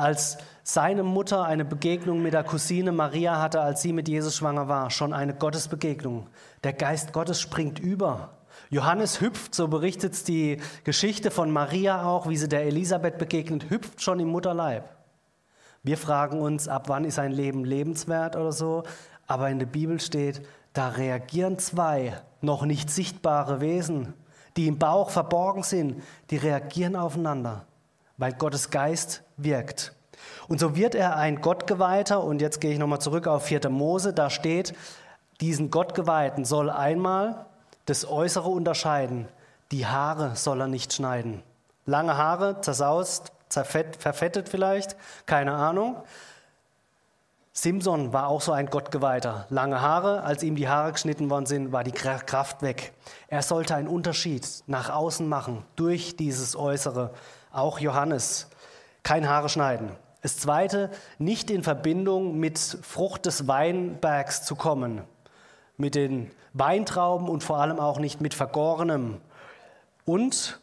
als 0.00 0.38
seine 0.62 1.02
Mutter 1.02 1.44
eine 1.44 1.64
Begegnung 1.64 2.22
mit 2.22 2.32
der 2.32 2.44
Cousine 2.44 2.92
Maria 2.92 3.40
hatte, 3.40 3.60
als 3.60 3.82
sie 3.82 3.92
mit 3.92 4.08
Jesus 4.08 4.36
schwanger 4.36 4.68
war, 4.68 4.90
schon 4.90 5.12
eine 5.12 5.34
Gottesbegegnung. 5.34 6.28
Der 6.64 6.72
Geist 6.72 7.12
Gottes 7.12 7.40
springt 7.40 7.78
über. 7.78 8.30
Johannes 8.70 9.20
hüpft, 9.20 9.54
so 9.54 9.68
berichtet 9.68 10.26
die 10.28 10.58
Geschichte 10.84 11.30
von 11.30 11.50
Maria 11.50 12.04
auch, 12.04 12.28
wie 12.28 12.36
sie 12.36 12.48
der 12.48 12.64
Elisabeth 12.64 13.18
begegnet, 13.18 13.68
hüpft 13.68 14.02
schon 14.02 14.20
im 14.20 14.28
Mutterleib. 14.28 14.88
Wir 15.82 15.96
fragen 15.96 16.40
uns, 16.40 16.68
ab 16.68 16.88
wann 16.88 17.04
ist 17.04 17.18
ein 17.18 17.32
Leben 17.32 17.64
lebenswert 17.64 18.36
oder 18.36 18.52
so, 18.52 18.84
aber 19.26 19.50
in 19.50 19.58
der 19.58 19.66
Bibel 19.66 19.98
steht, 20.00 20.42
da 20.72 20.88
reagieren 20.88 21.58
zwei 21.58 22.20
noch 22.40 22.64
nicht 22.64 22.90
sichtbare 22.90 23.60
Wesen, 23.60 24.14
die 24.56 24.66
im 24.66 24.78
Bauch 24.78 25.10
verborgen 25.10 25.62
sind, 25.62 26.02
die 26.30 26.36
reagieren 26.36 26.96
aufeinander 26.96 27.66
weil 28.20 28.34
Gottes 28.34 28.68
Geist 28.68 29.22
wirkt. 29.44 29.92
Und 30.48 30.60
so 30.60 30.76
wird 30.76 30.94
er 30.94 31.16
ein 31.16 31.40
Gottgeweihter, 31.40 32.22
und 32.22 32.40
jetzt 32.40 32.60
gehe 32.60 32.72
ich 32.72 32.78
nochmal 32.78 33.00
zurück 33.00 33.26
auf 33.26 33.44
4. 33.44 33.68
Mose, 33.70 34.12
da 34.12 34.30
steht, 34.30 34.74
diesen 35.40 35.70
Gottgeweihten 35.70 36.44
soll 36.44 36.70
einmal 36.70 37.46
das 37.86 38.06
Äußere 38.06 38.48
unterscheiden, 38.48 39.28
die 39.72 39.86
Haare 39.86 40.36
soll 40.36 40.60
er 40.60 40.68
nicht 40.68 40.92
schneiden. 40.92 41.42
Lange 41.86 42.16
Haare, 42.16 42.60
zersaust, 42.60 43.32
zerfett, 43.48 43.96
verfettet 43.96 44.48
vielleicht, 44.48 44.96
keine 45.26 45.54
Ahnung. 45.54 45.96
Simson 47.52 48.12
war 48.12 48.28
auch 48.28 48.40
so 48.40 48.52
ein 48.52 48.66
Gottgeweihter. 48.66 49.46
Lange 49.50 49.80
Haare, 49.80 50.22
als 50.22 50.42
ihm 50.42 50.56
die 50.56 50.68
Haare 50.68 50.92
geschnitten 50.92 51.30
worden 51.30 51.46
sind, 51.46 51.72
war 51.72 51.84
die 51.84 51.92
Kraft 51.92 52.62
weg. 52.62 52.92
Er 53.28 53.42
sollte 53.42 53.74
einen 53.74 53.88
Unterschied 53.88 54.46
nach 54.66 54.90
außen 54.90 55.28
machen 55.28 55.64
durch 55.76 56.16
dieses 56.16 56.54
Äußere 56.54 57.10
auch 57.52 57.80
Johannes. 57.80 58.49
Kein 59.02 59.28
Haare 59.28 59.48
schneiden. 59.48 59.90
Das 60.22 60.36
zweite, 60.36 60.90
nicht 61.18 61.50
in 61.50 61.62
Verbindung 61.62 62.38
mit 62.38 62.58
Frucht 62.58 63.26
des 63.26 63.48
Weinbergs 63.48 64.44
zu 64.44 64.54
kommen, 64.54 65.02
mit 65.76 65.94
den 65.94 66.30
Weintrauben 66.52 67.28
und 67.28 67.42
vor 67.42 67.58
allem 67.58 67.80
auch 67.80 67.98
nicht 67.98 68.20
mit 68.20 68.34
Vergorenem. 68.34 69.20
Und 70.04 70.60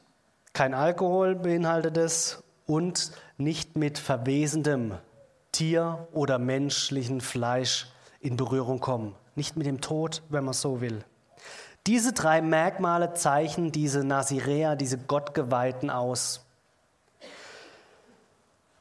kein 0.53 0.73
Alkohol 0.73 1.35
beinhaltet 1.35 1.97
es 1.97 2.43
und 2.65 3.11
nicht 3.37 3.77
mit 3.77 3.97
verwesendem 3.97 4.95
Tier 5.51 6.07
oder 6.11 6.37
menschlichen 6.37 7.21
Fleisch 7.21 7.87
in 8.19 8.37
Berührung 8.37 8.79
kommen. 8.79 9.15
Nicht 9.35 9.55
mit 9.55 9.65
dem 9.65 9.81
Tod, 9.81 10.21
wenn 10.29 10.43
man 10.43 10.53
so 10.53 10.81
will. 10.81 11.03
Diese 11.87 12.11
drei 12.11 12.41
Merkmale 12.41 13.13
zeichnen 13.13 13.71
diese 13.71 14.03
Naziräer, 14.03 14.75
diese 14.75 14.97
Gottgeweihten 14.97 15.89
aus. 15.89 16.46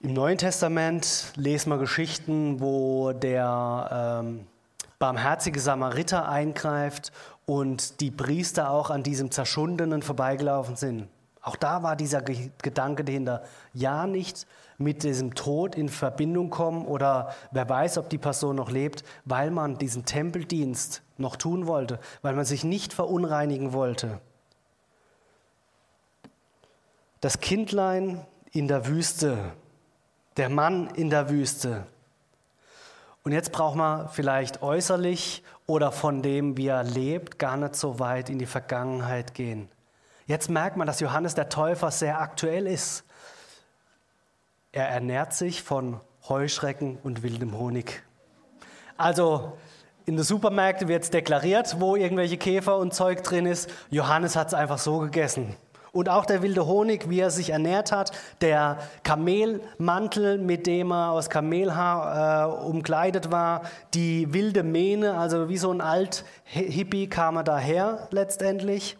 Im 0.00 0.12
Neuen 0.12 0.36
Testament 0.36 1.32
lesen 1.36 1.70
wir 1.70 1.78
Geschichten, 1.78 2.60
wo 2.60 3.12
der 3.12 4.20
ähm, 4.22 4.46
barmherzige 4.98 5.58
Samariter 5.58 6.28
eingreift 6.28 7.12
und 7.46 8.00
die 8.02 8.10
Priester 8.10 8.70
auch 8.70 8.90
an 8.90 9.02
diesem 9.02 9.30
Zerschundenen 9.30 10.02
vorbeigelaufen 10.02 10.76
sind. 10.76 11.08
Auch 11.40 11.56
da 11.56 11.82
war 11.82 11.96
dieser 11.96 12.20
Gedanke 12.20 13.04
dahinter, 13.04 13.44
ja 13.72 14.06
nicht 14.06 14.46
mit 14.76 15.02
diesem 15.02 15.34
Tod 15.34 15.74
in 15.74 15.88
Verbindung 15.88 16.50
kommen 16.50 16.84
oder 16.84 17.34
wer 17.52 17.66
weiß, 17.66 17.96
ob 17.96 18.10
die 18.10 18.18
Person 18.18 18.56
noch 18.56 18.70
lebt, 18.70 19.02
weil 19.24 19.50
man 19.50 19.78
diesen 19.78 20.04
Tempeldienst 20.04 21.02
noch 21.16 21.36
tun 21.36 21.66
wollte, 21.66 22.00
weil 22.20 22.34
man 22.34 22.44
sich 22.44 22.64
nicht 22.64 22.92
verunreinigen 22.92 23.72
wollte. 23.72 24.20
Das 27.22 27.40
Kindlein 27.40 28.26
in 28.50 28.68
der 28.68 28.86
Wüste, 28.86 29.52
der 30.36 30.48
Mann 30.48 30.88
in 30.94 31.10
der 31.10 31.30
Wüste. 31.30 31.86
Und 33.22 33.32
jetzt 33.32 33.52
braucht 33.52 33.76
man 33.76 34.08
vielleicht 34.08 34.62
äußerlich 34.62 35.42
oder 35.66 35.90
von 35.90 36.22
dem, 36.22 36.56
wie 36.56 36.68
er 36.68 36.84
lebt, 36.84 37.38
gar 37.38 37.56
nicht 37.56 37.74
so 37.74 37.98
weit 37.98 38.30
in 38.30 38.38
die 38.38 38.46
Vergangenheit 38.46 39.34
gehen. 39.34 39.68
Jetzt 40.26 40.48
merkt 40.48 40.76
man, 40.76 40.86
dass 40.86 41.00
Johannes 41.00 41.34
der 41.34 41.48
Täufer 41.48 41.90
sehr 41.90 42.20
aktuell 42.20 42.66
ist. 42.66 43.04
Er 44.72 44.88
ernährt 44.88 45.32
sich 45.32 45.62
von 45.62 46.00
Heuschrecken 46.28 46.98
und 47.02 47.22
wildem 47.22 47.56
Honig. 47.56 48.02
Also 48.96 49.56
in 50.04 50.16
den 50.16 50.24
Supermärkten 50.24 50.86
wird 50.86 51.02
es 51.02 51.10
deklariert, 51.10 51.80
wo 51.80 51.96
irgendwelche 51.96 52.36
Käfer 52.36 52.76
und 52.76 52.94
Zeug 52.94 53.22
drin 53.24 53.46
ist. 53.46 53.68
Johannes 53.90 54.36
hat 54.36 54.48
es 54.48 54.54
einfach 54.54 54.78
so 54.78 54.98
gegessen. 54.98 55.56
Und 55.96 56.10
auch 56.10 56.26
der 56.26 56.42
wilde 56.42 56.66
Honig, 56.66 57.08
wie 57.08 57.20
er 57.20 57.30
sich 57.30 57.48
ernährt 57.48 57.90
hat, 57.90 58.12
der 58.42 58.76
Kamelmantel, 59.02 60.36
mit 60.36 60.66
dem 60.66 60.92
er 60.92 61.12
aus 61.12 61.30
Kamelhaar 61.30 62.50
äh, 62.50 62.64
umkleidet 62.66 63.30
war, 63.30 63.62
die 63.94 64.30
wilde 64.34 64.62
Mähne, 64.62 65.16
also 65.16 65.48
wie 65.48 65.56
so 65.56 65.72
ein 65.72 65.80
Alt-Hippie 65.80 67.06
kam 67.06 67.36
er 67.36 67.44
daher 67.44 68.08
letztendlich. 68.10 68.98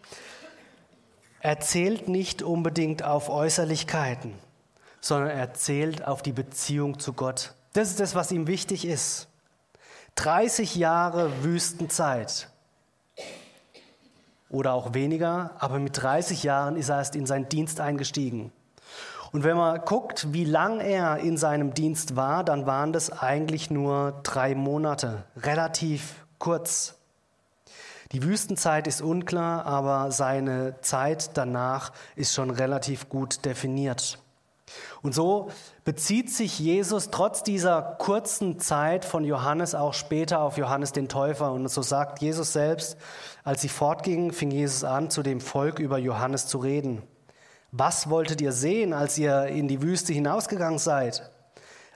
Er 1.39 1.59
zählt 1.59 2.07
nicht 2.07 2.41
unbedingt 2.41 3.03
auf 3.03 3.29
Äußerlichkeiten, 3.29 4.33
sondern 4.99 5.29
er 5.29 5.53
zählt 5.53 6.07
auf 6.07 6.23
die 6.23 6.33
Beziehung 6.33 6.97
zu 6.97 7.13
Gott. 7.13 7.53
Das 7.73 7.89
ist 7.91 7.99
das, 7.99 8.15
was 8.15 8.31
ihm 8.31 8.47
wichtig 8.47 8.87
ist. 8.87 9.27
30 10.15 10.75
Jahre 10.75 11.43
Wüstenzeit 11.43 12.49
oder 14.49 14.73
auch 14.73 14.93
weniger, 14.93 15.51
aber 15.59 15.79
mit 15.79 16.01
30 16.01 16.43
Jahren 16.43 16.75
ist 16.75 16.89
er 16.89 16.97
erst 16.97 17.15
in 17.15 17.25
seinen 17.25 17.49
Dienst 17.49 17.79
eingestiegen. 17.79 18.51
Und 19.31 19.43
wenn 19.43 19.57
man 19.57 19.81
guckt, 19.81 20.31
wie 20.31 20.45
lang 20.45 20.79
er 20.79 21.17
in 21.17 21.37
seinem 21.37 21.73
Dienst 21.73 22.15
war, 22.15 22.43
dann 22.43 22.65
waren 22.65 22.93
das 22.93 23.11
eigentlich 23.11 23.69
nur 23.69 24.19
drei 24.23 24.55
Monate, 24.55 25.25
relativ 25.35 26.25
kurz. 26.39 26.95
Die 28.13 28.23
Wüstenzeit 28.23 28.87
ist 28.87 29.01
unklar, 29.01 29.65
aber 29.65 30.11
seine 30.11 30.79
Zeit 30.81 31.31
danach 31.35 31.91
ist 32.15 32.33
schon 32.33 32.49
relativ 32.49 33.09
gut 33.09 33.43
definiert. 33.43 34.17
Und 35.01 35.13
so 35.15 35.49
bezieht 35.83 36.29
sich 36.29 36.59
Jesus 36.59 37.09
trotz 37.09 37.43
dieser 37.43 37.81
kurzen 37.81 38.59
Zeit 38.59 39.05
von 39.05 39.23
Johannes 39.23 39.75
auch 39.75 39.93
später 39.93 40.41
auf 40.41 40.57
Johannes 40.57 40.91
den 40.91 41.07
Täufer. 41.07 41.51
Und 41.51 41.67
so 41.69 41.81
sagt 41.81 42.21
Jesus 42.21 42.53
selbst, 42.53 42.97
als 43.43 43.61
sie 43.61 43.69
fortgingen, 43.69 44.31
fing 44.31 44.51
Jesus 44.51 44.83
an, 44.83 45.09
zu 45.09 45.23
dem 45.23 45.39
Volk 45.39 45.79
über 45.79 45.97
Johannes 45.97 46.47
zu 46.47 46.57
reden. 46.57 47.03
Was 47.71 48.09
wolltet 48.09 48.41
ihr 48.41 48.51
sehen, 48.51 48.93
als 48.93 49.17
ihr 49.17 49.47
in 49.47 49.67
die 49.67 49.81
Wüste 49.81 50.13
hinausgegangen 50.13 50.79
seid? 50.79 51.29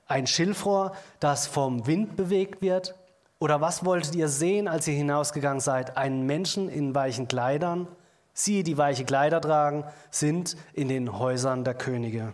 Ein 0.07 0.27
Schilfrohr, 0.27 0.93
das 1.19 1.47
vom 1.47 1.87
Wind 1.87 2.15
bewegt 2.15 2.61
wird? 2.61 2.95
Oder 3.39 3.59
was 3.61 3.85
wolltet 3.85 4.13
ihr 4.15 4.27
sehen, 4.27 4.67
als 4.67 4.87
ihr 4.87 4.93
hinausgegangen 4.93 5.61
seid? 5.61 5.97
Einen 5.97 6.25
Menschen 6.25 6.69
in 6.69 6.93
weichen 6.93 7.27
Kleidern? 7.27 7.87
Sie, 8.33 8.63
die 8.63 8.77
weiche 8.77 9.03
Kleider 9.03 9.41
tragen, 9.41 9.83
sind 10.09 10.55
in 10.73 10.89
den 10.89 11.17
Häusern 11.17 11.63
der 11.63 11.73
Könige. 11.73 12.33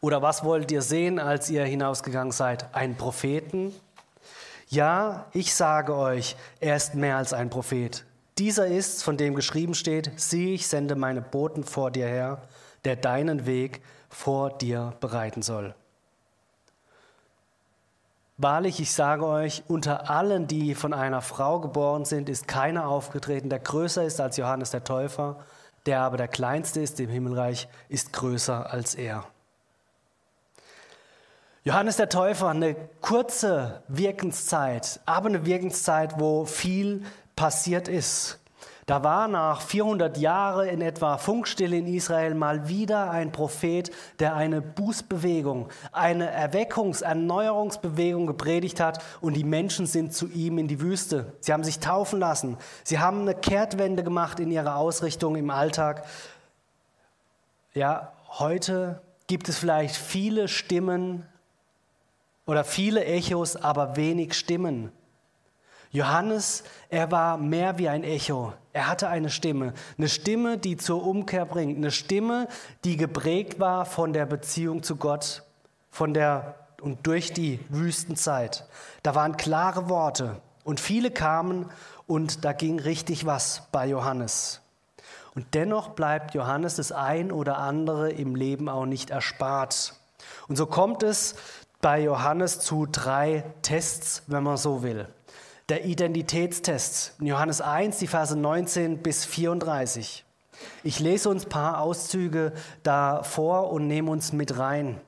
Oder 0.00 0.22
was 0.22 0.44
wollt 0.44 0.70
ihr 0.70 0.82
sehen, 0.82 1.18
als 1.18 1.50
ihr 1.50 1.64
hinausgegangen 1.64 2.32
seid? 2.32 2.74
Einen 2.74 2.96
Propheten? 2.96 3.74
Ja, 4.68 5.26
ich 5.32 5.54
sage 5.54 5.94
euch, 5.94 6.36
er 6.60 6.76
ist 6.76 6.94
mehr 6.94 7.16
als 7.16 7.32
ein 7.32 7.50
Prophet. 7.50 8.04
Dieser 8.38 8.66
ist, 8.66 9.02
von 9.02 9.16
dem 9.16 9.34
geschrieben 9.34 9.74
steht, 9.74 10.12
sieh, 10.16 10.54
ich 10.54 10.68
sende 10.68 10.94
meine 10.94 11.20
Boten 11.20 11.64
vor 11.64 11.90
dir 11.90 12.06
her, 12.06 12.42
der 12.84 12.94
deinen 12.94 13.46
Weg 13.46 13.82
vor 14.08 14.50
dir 14.50 14.94
bereiten 15.00 15.42
soll. 15.42 15.74
Wahrlich, 18.36 18.78
ich 18.78 18.92
sage 18.92 19.26
euch, 19.26 19.64
unter 19.66 20.10
allen, 20.10 20.46
die 20.46 20.76
von 20.76 20.92
einer 20.92 21.22
Frau 21.22 21.58
geboren 21.58 22.04
sind, 22.04 22.28
ist 22.28 22.46
keiner 22.46 22.86
aufgetreten, 22.86 23.50
der 23.50 23.58
größer 23.58 24.04
ist 24.04 24.20
als 24.20 24.36
Johannes 24.36 24.70
der 24.70 24.84
Täufer, 24.84 25.40
der 25.86 26.02
aber 26.02 26.16
der 26.16 26.28
kleinste 26.28 26.80
ist 26.80 27.00
im 27.00 27.08
Himmelreich, 27.08 27.68
ist 27.88 28.12
größer 28.12 28.70
als 28.70 28.94
er. 28.94 29.24
Johannes 31.64 31.96
der 31.96 32.08
Täufer, 32.08 32.48
eine 32.48 32.76
kurze 33.00 33.82
Wirkenszeit, 33.88 35.00
aber 35.06 35.28
eine 35.28 35.44
Wirkenszeit, 35.44 36.20
wo 36.20 36.44
viel 36.44 37.04
passiert 37.34 37.88
ist. 37.88 38.38
Da 38.86 39.04
war 39.04 39.28
nach 39.28 39.60
400 39.60 40.16
Jahren 40.16 40.66
in 40.66 40.80
etwa 40.80 41.18
Funkstille 41.18 41.76
in 41.76 41.86
Israel 41.86 42.34
mal 42.34 42.68
wieder 42.68 43.10
ein 43.10 43.32
Prophet, 43.32 43.90
der 44.18 44.34
eine 44.34 44.62
Bußbewegung, 44.62 45.68
eine 45.92 46.30
Erweckungs-, 46.32 47.02
Erneuerungsbewegung 47.02 48.26
gepredigt 48.26 48.80
hat 48.80 49.04
und 49.20 49.34
die 49.34 49.44
Menschen 49.44 49.84
sind 49.84 50.14
zu 50.14 50.26
ihm 50.28 50.56
in 50.56 50.68
die 50.68 50.80
Wüste. 50.80 51.34
Sie 51.40 51.52
haben 51.52 51.64
sich 51.64 51.80
taufen 51.80 52.18
lassen. 52.18 52.56
Sie 52.82 52.98
haben 52.98 53.22
eine 53.22 53.34
Kehrtwende 53.34 54.02
gemacht 54.02 54.40
in 54.40 54.50
ihrer 54.50 54.76
Ausrichtung 54.76 55.36
im 55.36 55.50
Alltag. 55.50 56.06
Ja, 57.74 58.12
heute 58.38 59.02
gibt 59.26 59.50
es 59.50 59.58
vielleicht 59.58 59.96
viele 59.96 60.48
Stimmen 60.48 61.26
oder 62.48 62.64
viele 62.64 63.04
Echos, 63.04 63.56
aber 63.56 63.96
wenig 63.96 64.32
Stimmen. 64.32 64.90
Johannes, 65.90 66.64
er 66.88 67.10
war 67.10 67.36
mehr 67.36 67.76
wie 67.76 67.90
ein 67.90 68.04
Echo. 68.04 68.54
Er 68.72 68.88
hatte 68.88 69.08
eine 69.08 69.28
Stimme, 69.28 69.74
eine 69.98 70.08
Stimme, 70.08 70.56
die 70.56 70.78
zur 70.78 71.06
Umkehr 71.06 71.44
bringt, 71.44 71.76
eine 71.76 71.90
Stimme, 71.90 72.48
die 72.84 72.96
geprägt 72.96 73.60
war 73.60 73.84
von 73.84 74.14
der 74.14 74.24
Beziehung 74.24 74.82
zu 74.82 74.96
Gott, 74.96 75.42
von 75.90 76.14
der 76.14 76.54
und 76.80 77.06
durch 77.06 77.34
die 77.34 77.60
Wüstenzeit. 77.68 78.66
Da 79.02 79.14
waren 79.14 79.36
klare 79.36 79.90
Worte 79.90 80.40
und 80.64 80.80
viele 80.80 81.10
kamen 81.10 81.66
und 82.06 82.46
da 82.46 82.52
ging 82.54 82.78
richtig 82.78 83.26
was 83.26 83.64
bei 83.72 83.86
Johannes. 83.86 84.62
Und 85.34 85.54
dennoch 85.54 85.90
bleibt 85.90 86.34
Johannes 86.34 86.76
das 86.76 86.92
ein 86.92 87.30
oder 87.30 87.58
andere 87.58 88.10
im 88.10 88.34
Leben 88.34 88.70
auch 88.70 88.86
nicht 88.86 89.10
erspart. 89.10 89.94
Und 90.48 90.56
so 90.56 90.66
kommt 90.66 91.02
es 91.02 91.34
bei 91.80 92.00
Johannes 92.00 92.60
zu 92.60 92.86
drei 92.86 93.44
Tests, 93.62 94.22
wenn 94.26 94.42
man 94.42 94.56
so 94.56 94.82
will. 94.82 95.08
Der 95.68 95.84
Identitätstest 95.84 97.14
in 97.20 97.26
Johannes 97.26 97.60
1, 97.60 97.98
die 97.98 98.06
Verse 98.06 98.36
19 98.36 99.02
bis 99.02 99.24
34. 99.24 100.24
Ich 100.82 100.98
lese 100.98 101.28
uns 101.28 101.44
ein 101.44 101.50
paar 101.50 101.80
Auszüge 101.80 102.52
da 102.82 103.22
vor 103.22 103.70
und 103.70 103.86
nehme 103.86 104.10
uns 104.10 104.32
mit 104.32 104.58
rein. 104.58 105.00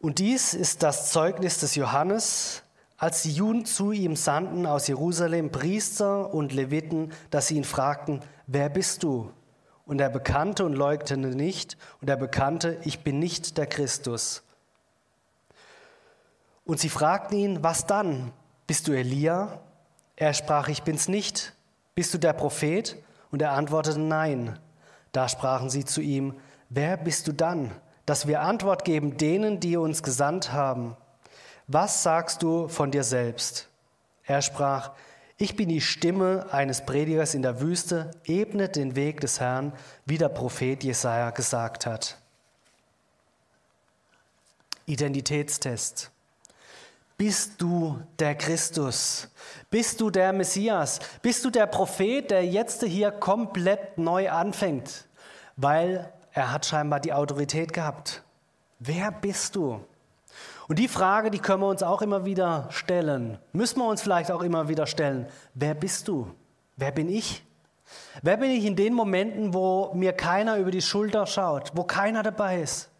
Und 0.00 0.18
dies 0.18 0.54
ist 0.54 0.82
das 0.82 1.10
Zeugnis 1.10 1.58
des 1.58 1.74
Johannes, 1.74 2.62
als 2.96 3.22
die 3.22 3.32
Juden 3.32 3.64
zu 3.64 3.92
ihm 3.92 4.16
sandten 4.16 4.66
aus 4.66 4.88
Jerusalem 4.88 5.52
Priester 5.52 6.32
und 6.34 6.52
Leviten, 6.52 7.12
dass 7.30 7.48
sie 7.48 7.56
ihn 7.56 7.64
fragten, 7.64 8.20
wer 8.46 8.68
bist 8.68 9.02
du? 9.04 9.30
Und 9.88 10.00
er 10.00 10.10
bekannte 10.10 10.64
und 10.66 10.74
leugnete 10.74 11.16
nicht. 11.16 11.76
Und 12.00 12.08
er 12.08 12.16
bekannte, 12.16 12.78
ich 12.84 13.00
bin 13.00 13.18
nicht 13.18 13.58
der 13.58 13.66
Christus. 13.66 14.42
Und 16.64 16.78
sie 16.78 16.90
fragten 16.90 17.38
ihn, 17.38 17.64
was 17.64 17.86
dann? 17.86 18.30
Bist 18.66 18.86
du 18.86 18.92
Elia? 18.92 19.62
Er 20.14 20.34
sprach, 20.34 20.68
ich 20.68 20.82
bin's 20.82 21.08
nicht. 21.08 21.54
Bist 21.94 22.12
du 22.12 22.18
der 22.18 22.34
Prophet? 22.34 23.02
Und 23.30 23.40
er 23.40 23.52
antwortete, 23.52 23.98
nein. 23.98 24.58
Da 25.12 25.26
sprachen 25.26 25.70
sie 25.70 25.86
zu 25.86 26.02
ihm, 26.02 26.38
wer 26.68 26.98
bist 26.98 27.26
du 27.26 27.32
dann, 27.32 27.70
dass 28.04 28.26
wir 28.26 28.42
Antwort 28.42 28.84
geben 28.84 29.16
denen, 29.16 29.58
die 29.58 29.78
uns 29.78 30.02
gesandt 30.02 30.52
haben? 30.52 30.98
Was 31.66 32.02
sagst 32.02 32.42
du 32.42 32.68
von 32.68 32.90
dir 32.90 33.04
selbst? 33.04 33.68
Er 34.24 34.42
sprach, 34.42 34.90
ich 35.38 35.54
bin 35.54 35.68
die 35.68 35.80
Stimme 35.80 36.46
eines 36.50 36.84
Predigers 36.84 37.34
in 37.34 37.42
der 37.42 37.60
Wüste, 37.60 38.10
ebnet 38.24 38.74
den 38.74 38.96
Weg 38.96 39.20
des 39.20 39.38
Herrn, 39.38 39.72
wie 40.04 40.18
der 40.18 40.28
Prophet 40.28 40.82
Jesaja 40.82 41.30
gesagt 41.30 41.86
hat. 41.86 42.18
Identitätstest. 44.86 46.10
Bist 47.16 47.60
du 47.60 48.00
der 48.18 48.34
Christus? 48.34 49.28
Bist 49.70 50.00
du 50.00 50.10
der 50.10 50.32
Messias? 50.32 50.98
Bist 51.22 51.44
du 51.44 51.50
der 51.50 51.66
Prophet, 51.66 52.30
der 52.30 52.44
jetzt 52.44 52.82
hier 52.82 53.12
komplett 53.12 53.96
neu 53.96 54.30
anfängt? 54.30 55.06
Weil 55.56 56.12
er 56.32 56.52
hat 56.52 56.66
scheinbar 56.66 57.00
die 57.00 57.12
Autorität 57.12 57.72
gehabt. 57.72 58.22
Wer 58.80 59.12
bist 59.12 59.54
du? 59.56 59.84
Und 60.68 60.78
die 60.78 60.88
Frage, 60.88 61.30
die 61.30 61.38
können 61.38 61.62
wir 61.62 61.68
uns 61.68 61.82
auch 61.82 62.02
immer 62.02 62.26
wieder 62.26 62.66
stellen, 62.70 63.38
müssen 63.52 63.80
wir 63.80 63.88
uns 63.88 64.02
vielleicht 64.02 64.30
auch 64.30 64.42
immer 64.42 64.68
wieder 64.68 64.86
stellen. 64.86 65.26
Wer 65.54 65.74
bist 65.74 66.08
du? 66.08 66.30
Wer 66.76 66.92
bin 66.92 67.08
ich? 67.08 67.42
Wer 68.22 68.36
bin 68.36 68.50
ich 68.50 68.66
in 68.66 68.76
den 68.76 68.92
Momenten, 68.92 69.54
wo 69.54 69.92
mir 69.94 70.12
keiner 70.12 70.58
über 70.58 70.70
die 70.70 70.82
Schulter 70.82 71.26
schaut, 71.26 71.72
wo 71.74 71.84
keiner 71.84 72.22
dabei 72.22 72.60
ist? 72.60 72.90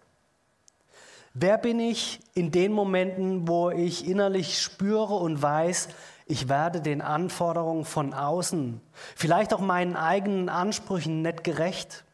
Wer 1.34 1.58
bin 1.58 1.78
ich 1.78 2.20
in 2.34 2.50
den 2.50 2.72
Momenten, 2.72 3.46
wo 3.46 3.68
ich 3.68 4.08
innerlich 4.08 4.60
spüre 4.60 5.14
und 5.14 5.42
weiß, 5.42 5.88
ich 6.24 6.48
werde 6.48 6.80
den 6.80 7.02
Anforderungen 7.02 7.84
von 7.84 8.14
außen, 8.14 8.80
vielleicht 9.14 9.52
auch 9.52 9.60
meinen 9.60 9.94
eigenen 9.94 10.48
Ansprüchen 10.48 11.20
nicht 11.20 11.44
gerecht? 11.44 12.04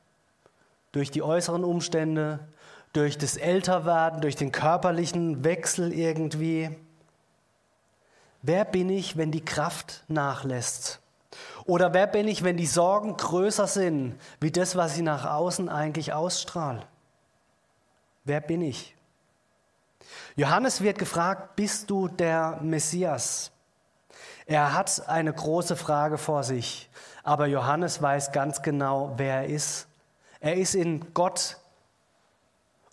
Durch 0.90 1.12
die 1.12 1.22
äußeren 1.22 1.64
Umstände, 1.64 2.40
durch 2.94 3.18
das 3.18 3.36
Älterwerden, 3.36 4.20
durch 4.20 4.36
den 4.36 4.52
körperlichen 4.52 5.44
Wechsel 5.44 5.92
irgendwie. 5.92 6.70
Wer 8.40 8.64
bin 8.64 8.88
ich, 8.88 9.16
wenn 9.16 9.32
die 9.32 9.44
Kraft 9.44 10.04
nachlässt? 10.08 11.00
Oder 11.66 11.92
wer 11.92 12.06
bin 12.06 12.28
ich, 12.28 12.44
wenn 12.44 12.56
die 12.56 12.66
Sorgen 12.66 13.16
größer 13.16 13.66
sind, 13.66 14.18
wie 14.40 14.52
das, 14.52 14.76
was 14.76 14.96
ich 14.96 15.02
nach 15.02 15.26
außen 15.26 15.68
eigentlich 15.68 16.12
ausstrahle? 16.12 16.86
Wer 18.24 18.40
bin 18.40 18.62
ich? 18.62 18.94
Johannes 20.36 20.80
wird 20.80 20.98
gefragt, 20.98 21.56
bist 21.56 21.90
du 21.90 22.06
der 22.06 22.60
Messias? 22.62 23.50
Er 24.46 24.72
hat 24.72 25.08
eine 25.08 25.32
große 25.32 25.74
Frage 25.74 26.16
vor 26.16 26.44
sich, 26.44 26.88
aber 27.24 27.46
Johannes 27.46 28.00
weiß 28.00 28.30
ganz 28.30 28.62
genau, 28.62 29.14
wer 29.16 29.36
er 29.36 29.46
ist. 29.46 29.88
Er 30.38 30.54
ist 30.54 30.74
in 30.74 31.12
Gott 31.14 31.56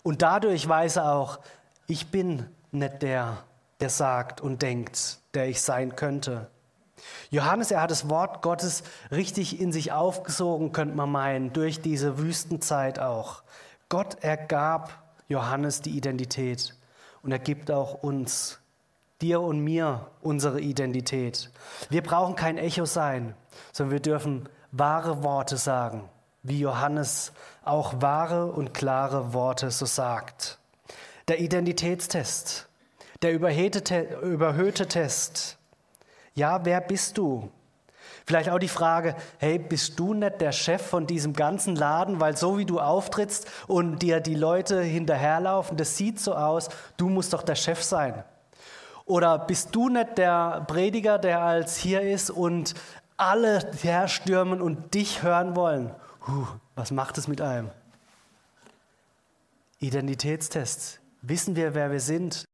und 0.02 0.22
dadurch 0.22 0.68
weiß 0.68 0.96
er 0.96 1.14
auch, 1.14 1.38
ich 1.86 2.10
bin 2.10 2.46
nicht 2.70 3.02
der, 3.02 3.38
der 3.80 3.90
sagt 3.90 4.40
und 4.40 4.62
denkt, 4.62 5.18
der 5.34 5.48
ich 5.48 5.62
sein 5.62 5.96
könnte. 5.96 6.48
Johannes, 7.30 7.70
er 7.70 7.82
hat 7.82 7.90
das 7.90 8.08
Wort 8.08 8.42
Gottes 8.42 8.82
richtig 9.10 9.60
in 9.60 9.72
sich 9.72 9.92
aufgesogen, 9.92 10.72
könnte 10.72 10.94
man 10.94 11.10
meinen, 11.10 11.52
durch 11.52 11.80
diese 11.80 12.18
Wüstenzeit 12.18 12.98
auch. 12.98 13.42
Gott 13.88 14.22
ergab 14.22 15.02
Johannes 15.28 15.80
die 15.80 15.96
Identität 15.96 16.74
und 17.22 17.32
er 17.32 17.38
gibt 17.38 17.70
auch 17.70 17.94
uns, 18.02 18.60
dir 19.20 19.40
und 19.40 19.60
mir, 19.60 20.06
unsere 20.20 20.60
Identität. 20.60 21.50
Wir 21.90 22.02
brauchen 22.02 22.36
kein 22.36 22.58
Echo 22.58 22.84
sein, 22.84 23.34
sondern 23.72 23.92
wir 23.92 24.00
dürfen 24.00 24.48
wahre 24.70 25.22
Worte 25.22 25.56
sagen 25.56 26.08
wie 26.42 26.58
Johannes 26.58 27.32
auch 27.64 28.00
wahre 28.00 28.46
und 28.46 28.74
klare 28.74 29.32
Worte 29.32 29.70
so 29.70 29.86
sagt. 29.86 30.58
Der 31.28 31.40
Identitätstest, 31.40 32.68
der 33.22 33.32
überhöhte 33.32 33.82
Test. 33.82 35.58
Ja, 36.34 36.64
wer 36.64 36.80
bist 36.80 37.18
du? 37.18 37.50
Vielleicht 38.24 38.50
auch 38.50 38.58
die 38.58 38.68
Frage, 38.68 39.16
hey, 39.38 39.58
bist 39.58 39.98
du 39.98 40.14
nicht 40.14 40.40
der 40.40 40.52
Chef 40.52 40.82
von 40.82 41.06
diesem 41.06 41.32
ganzen 41.32 41.74
Laden, 41.74 42.20
weil 42.20 42.36
so 42.36 42.56
wie 42.58 42.64
du 42.64 42.78
auftrittst 42.78 43.48
und 43.66 44.00
dir 44.00 44.20
die 44.20 44.34
Leute 44.34 44.80
hinterherlaufen, 44.80 45.76
das 45.76 45.96
sieht 45.96 46.20
so 46.20 46.34
aus, 46.34 46.68
du 46.96 47.08
musst 47.08 47.32
doch 47.32 47.42
der 47.42 47.56
Chef 47.56 47.82
sein. 47.82 48.24
Oder 49.06 49.38
bist 49.38 49.74
du 49.74 49.88
nicht 49.88 50.18
der 50.18 50.64
Prediger, 50.68 51.18
der 51.18 51.42
als 51.42 51.76
hier 51.76 52.02
ist 52.02 52.30
und 52.30 52.74
alle 53.16 53.70
herstürmen 53.82 54.62
und 54.62 54.94
dich 54.94 55.22
hören 55.22 55.56
wollen? 55.56 55.90
Huh, 56.26 56.46
was 56.74 56.90
macht 56.90 57.18
es 57.18 57.28
mit 57.28 57.40
einem? 57.40 57.70
Identitätstest. 59.78 61.00
Wissen 61.22 61.56
wir, 61.56 61.74
wer 61.74 61.90
wir 61.90 62.00
sind? 62.00 62.44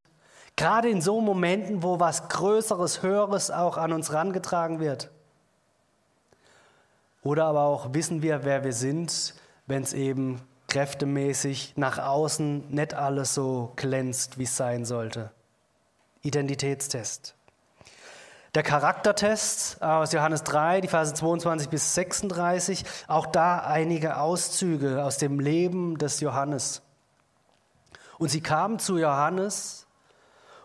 Gerade 0.57 0.89
in 0.89 1.01
so 1.01 1.21
Momenten, 1.21 1.83
wo 1.83 2.01
was 2.01 2.29
Größeres, 2.29 3.03
Höheres 3.03 3.51
auch 3.51 3.77
an 3.77 3.93
uns 3.93 4.13
rangetragen 4.13 4.81
wird. 4.81 5.11
Oder 7.23 7.45
aber 7.45 7.63
auch 7.63 7.95
wissen 7.95 8.23
wir, 8.23 8.45
wer 8.45 8.65
wir 8.65 8.73
sind, 8.73 9.35
wenn 9.67 9.83
es 9.83 9.93
eben 9.93 10.41
kräftemäßig 10.67 11.75
nach 11.77 11.99
außen 11.99 12.71
nicht 12.71 12.95
alles 12.95 13.35
so 13.35 13.73
glänzt, 13.77 14.39
wie 14.39 14.45
es 14.45 14.57
sein 14.57 14.85
sollte. 14.85 15.31
Identitätstest. 16.23 17.38
Der 18.55 18.63
Charaktertest 18.63 19.83
aus 19.83 20.13
Johannes 20.13 20.43
3, 20.43 20.81
die 20.81 20.89
Verse 20.89 21.13
22 21.13 21.69
bis 21.69 21.95
36, 21.95 22.85
auch 23.07 23.27
da 23.27 23.59
einige 23.59 24.19
Auszüge 24.19 25.05
aus 25.05 25.19
dem 25.19 25.39
Leben 25.39 25.99
des 25.99 26.21
Johannes. 26.21 26.81
Und 28.19 28.31
sie 28.31 28.41
kamen 28.41 28.79
zu 28.79 28.97
Johannes 28.97 29.87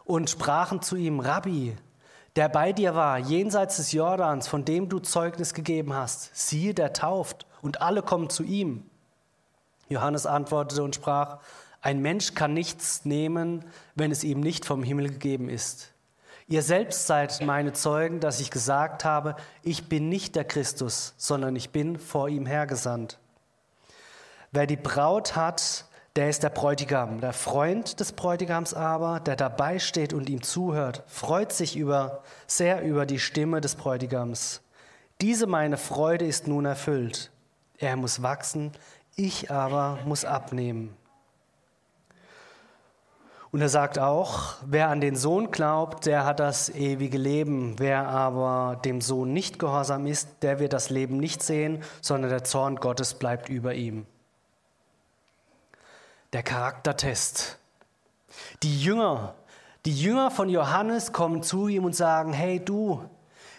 und 0.06 0.30
sprachen 0.30 0.82
zu 0.82 0.96
ihm, 0.96 1.20
Rabbi, 1.20 1.76
der 2.38 2.48
bei 2.48 2.72
dir 2.72 2.96
war, 2.96 3.18
jenseits 3.18 3.78
des 3.78 3.92
Jordans, 3.92 4.48
von 4.48 4.64
dem 4.64 4.88
du 4.88 5.00
Zeugnis 5.00 5.54
gegeben 5.54 5.94
hast, 5.94 6.36
siehe, 6.36 6.74
der 6.74 6.94
tauft, 6.94 7.46
und 7.62 7.82
alle 7.82 8.02
kommen 8.02 8.30
zu 8.30 8.44
ihm. 8.44 8.90
Johannes 9.88 10.26
antwortete 10.26 10.84
und 10.84 10.96
sprach, 10.96 11.40
ein 11.82 12.02
Mensch 12.02 12.34
kann 12.34 12.54
nichts 12.54 13.06
nehmen, 13.06 13.66
wenn 13.96 14.12
es 14.12 14.24
ihm 14.24 14.40
nicht 14.40 14.66
vom 14.66 14.84
Himmel 14.84 15.10
gegeben 15.10 15.50
ist. 15.50 15.93
Ihr 16.48 16.62
selbst 16.62 17.08
seid 17.08 17.42
meine 17.42 17.74
Zeugen, 17.74 18.20
dass 18.20 18.40
ich 18.40 18.52
gesagt 18.52 19.06
habe, 19.06 19.36
ich 19.62 19.88
bin 19.88 20.10
nicht 20.10 20.36
der 20.36 20.44
Christus, 20.44 21.14
sondern 21.18 21.56
ich 21.56 21.70
bin 21.70 21.98
vor 21.98 22.28
ihm 22.30 22.46
hergesandt. 22.46 23.20
Wer 24.52 24.68
die 24.68 24.76
Braut 24.76 25.36
hat, 25.36 25.86
der 26.16 26.30
ist 26.30 26.44
der 26.44 26.50
Bräutigam. 26.50 27.22
Der 27.22 27.34
Freund 27.34 28.00
des 28.00 28.12
Bräutigams 28.12 28.74
aber, 28.74 29.20
der 29.20 29.36
dabei 29.36 29.80
steht 29.80 30.14
und 30.14 30.30
ihm 30.30 30.44
zuhört, 30.44 31.04
freut 31.08 31.52
sich 31.52 31.76
über, 31.76 32.22
sehr 32.46 32.84
über 32.84 33.08
die 33.08 33.20
Stimme 33.20 33.62
des 33.62 33.76
Bräutigams. 33.76 34.62
Diese 35.22 35.48
meine 35.48 35.78
Freude 35.78 36.26
ist 36.26 36.48
nun 36.48 36.66
erfüllt. 36.66 37.32
Er 37.80 37.96
muss 37.96 38.22
wachsen, 38.22 38.72
ich 39.16 39.50
aber 39.50 39.98
muss 40.06 40.24
abnehmen. 40.24 40.96
Und 43.54 43.62
er 43.62 43.70
sagt 43.70 43.98
auch, 43.98 44.56
wer 44.66 44.90
an 44.90 45.00
den 45.00 45.16
Sohn 45.16 45.52
glaubt, 45.52 46.06
der 46.06 46.26
hat 46.26 46.42
das 46.42 46.68
ewige 46.70 47.18
Leben. 47.18 47.76
Wer 47.78 48.10
aber 48.10 48.82
dem 48.84 49.00
Sohn 49.00 49.32
nicht 49.32 49.60
gehorsam 49.60 50.06
ist, 50.06 50.28
der 50.42 50.60
wird 50.60 50.74
das 50.74 50.90
Leben 50.90 51.18
nicht 51.18 51.42
sehen, 51.42 51.82
sondern 52.02 52.30
der 52.30 52.44
Zorn 52.44 52.76
Gottes 52.76 53.14
bleibt 53.14 53.48
über 53.48 53.74
ihm 53.74 54.06
der 56.34 56.44
Charaktertest. 56.44 57.58
Die 58.64 58.82
Jünger, 58.82 59.36
die 59.86 59.96
Jünger 59.96 60.32
von 60.32 60.50
Johannes 60.50 61.14
kommen 61.14 61.44
zu 61.44 61.68
ihm 61.68 61.86
und 61.86 61.96
sagen, 61.96 62.34
hey 62.34 62.60
du, 62.60 63.04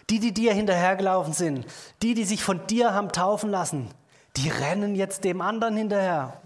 die, 0.09 0.19
die 0.19 0.33
dir 0.33 0.53
hinterhergelaufen 0.53 1.33
sind, 1.33 1.65
die, 2.01 2.13
die 2.13 2.25
sich 2.25 2.43
von 2.43 2.67
dir 2.67 2.93
haben 2.93 3.11
taufen 3.11 3.49
lassen, 3.49 3.89
die 4.35 4.49
rennen 4.49 4.95
jetzt 4.95 5.23
dem 5.23 5.41
anderen 5.41 5.77
hinterher. 5.77 6.41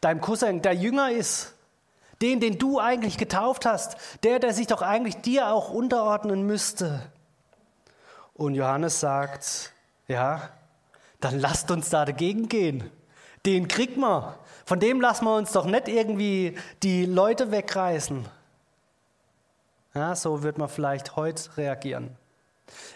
Deinem 0.00 0.20
Cousin, 0.20 0.62
der 0.62 0.74
Jünger 0.74 1.10
ist, 1.10 1.55
den, 2.22 2.40
den 2.40 2.58
du 2.58 2.80
eigentlich 2.80 3.18
getauft 3.18 3.66
hast, 3.66 3.96
der, 4.22 4.38
der 4.38 4.54
sich 4.54 4.66
doch 4.66 4.82
eigentlich 4.82 5.16
dir 5.16 5.48
auch 5.52 5.70
unterordnen 5.70 6.46
müsste. 6.46 7.02
Und 8.34 8.54
Johannes 8.54 9.00
sagt, 9.00 9.72
ja, 10.08 10.50
dann 11.20 11.38
lasst 11.38 11.70
uns 11.70 11.90
da 11.90 12.04
dagegen 12.04 12.48
gehen. 12.48 12.90
Den 13.44 13.68
kriegt 13.68 13.96
man. 13.96 14.34
Von 14.64 14.80
dem 14.80 15.00
lassen 15.00 15.24
wir 15.24 15.36
uns 15.36 15.52
doch 15.52 15.64
nicht 15.64 15.88
irgendwie 15.88 16.58
die 16.82 17.06
Leute 17.06 17.50
wegreißen. 17.50 18.26
Ja, 19.94 20.14
so 20.14 20.42
wird 20.42 20.58
man 20.58 20.68
vielleicht 20.68 21.16
heute 21.16 21.56
reagieren. 21.56 22.16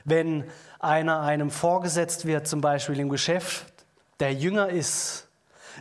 Wenn 0.05 0.45
einer 0.81 1.21
einem 1.21 1.51
vorgesetzt 1.51 2.27
wird, 2.27 2.47
zum 2.47 2.61
Beispiel 2.61 2.99
im 2.99 3.09
Geschäft, 3.09 3.73
der 4.19 4.35
jünger 4.35 4.69
ist, 4.69 5.29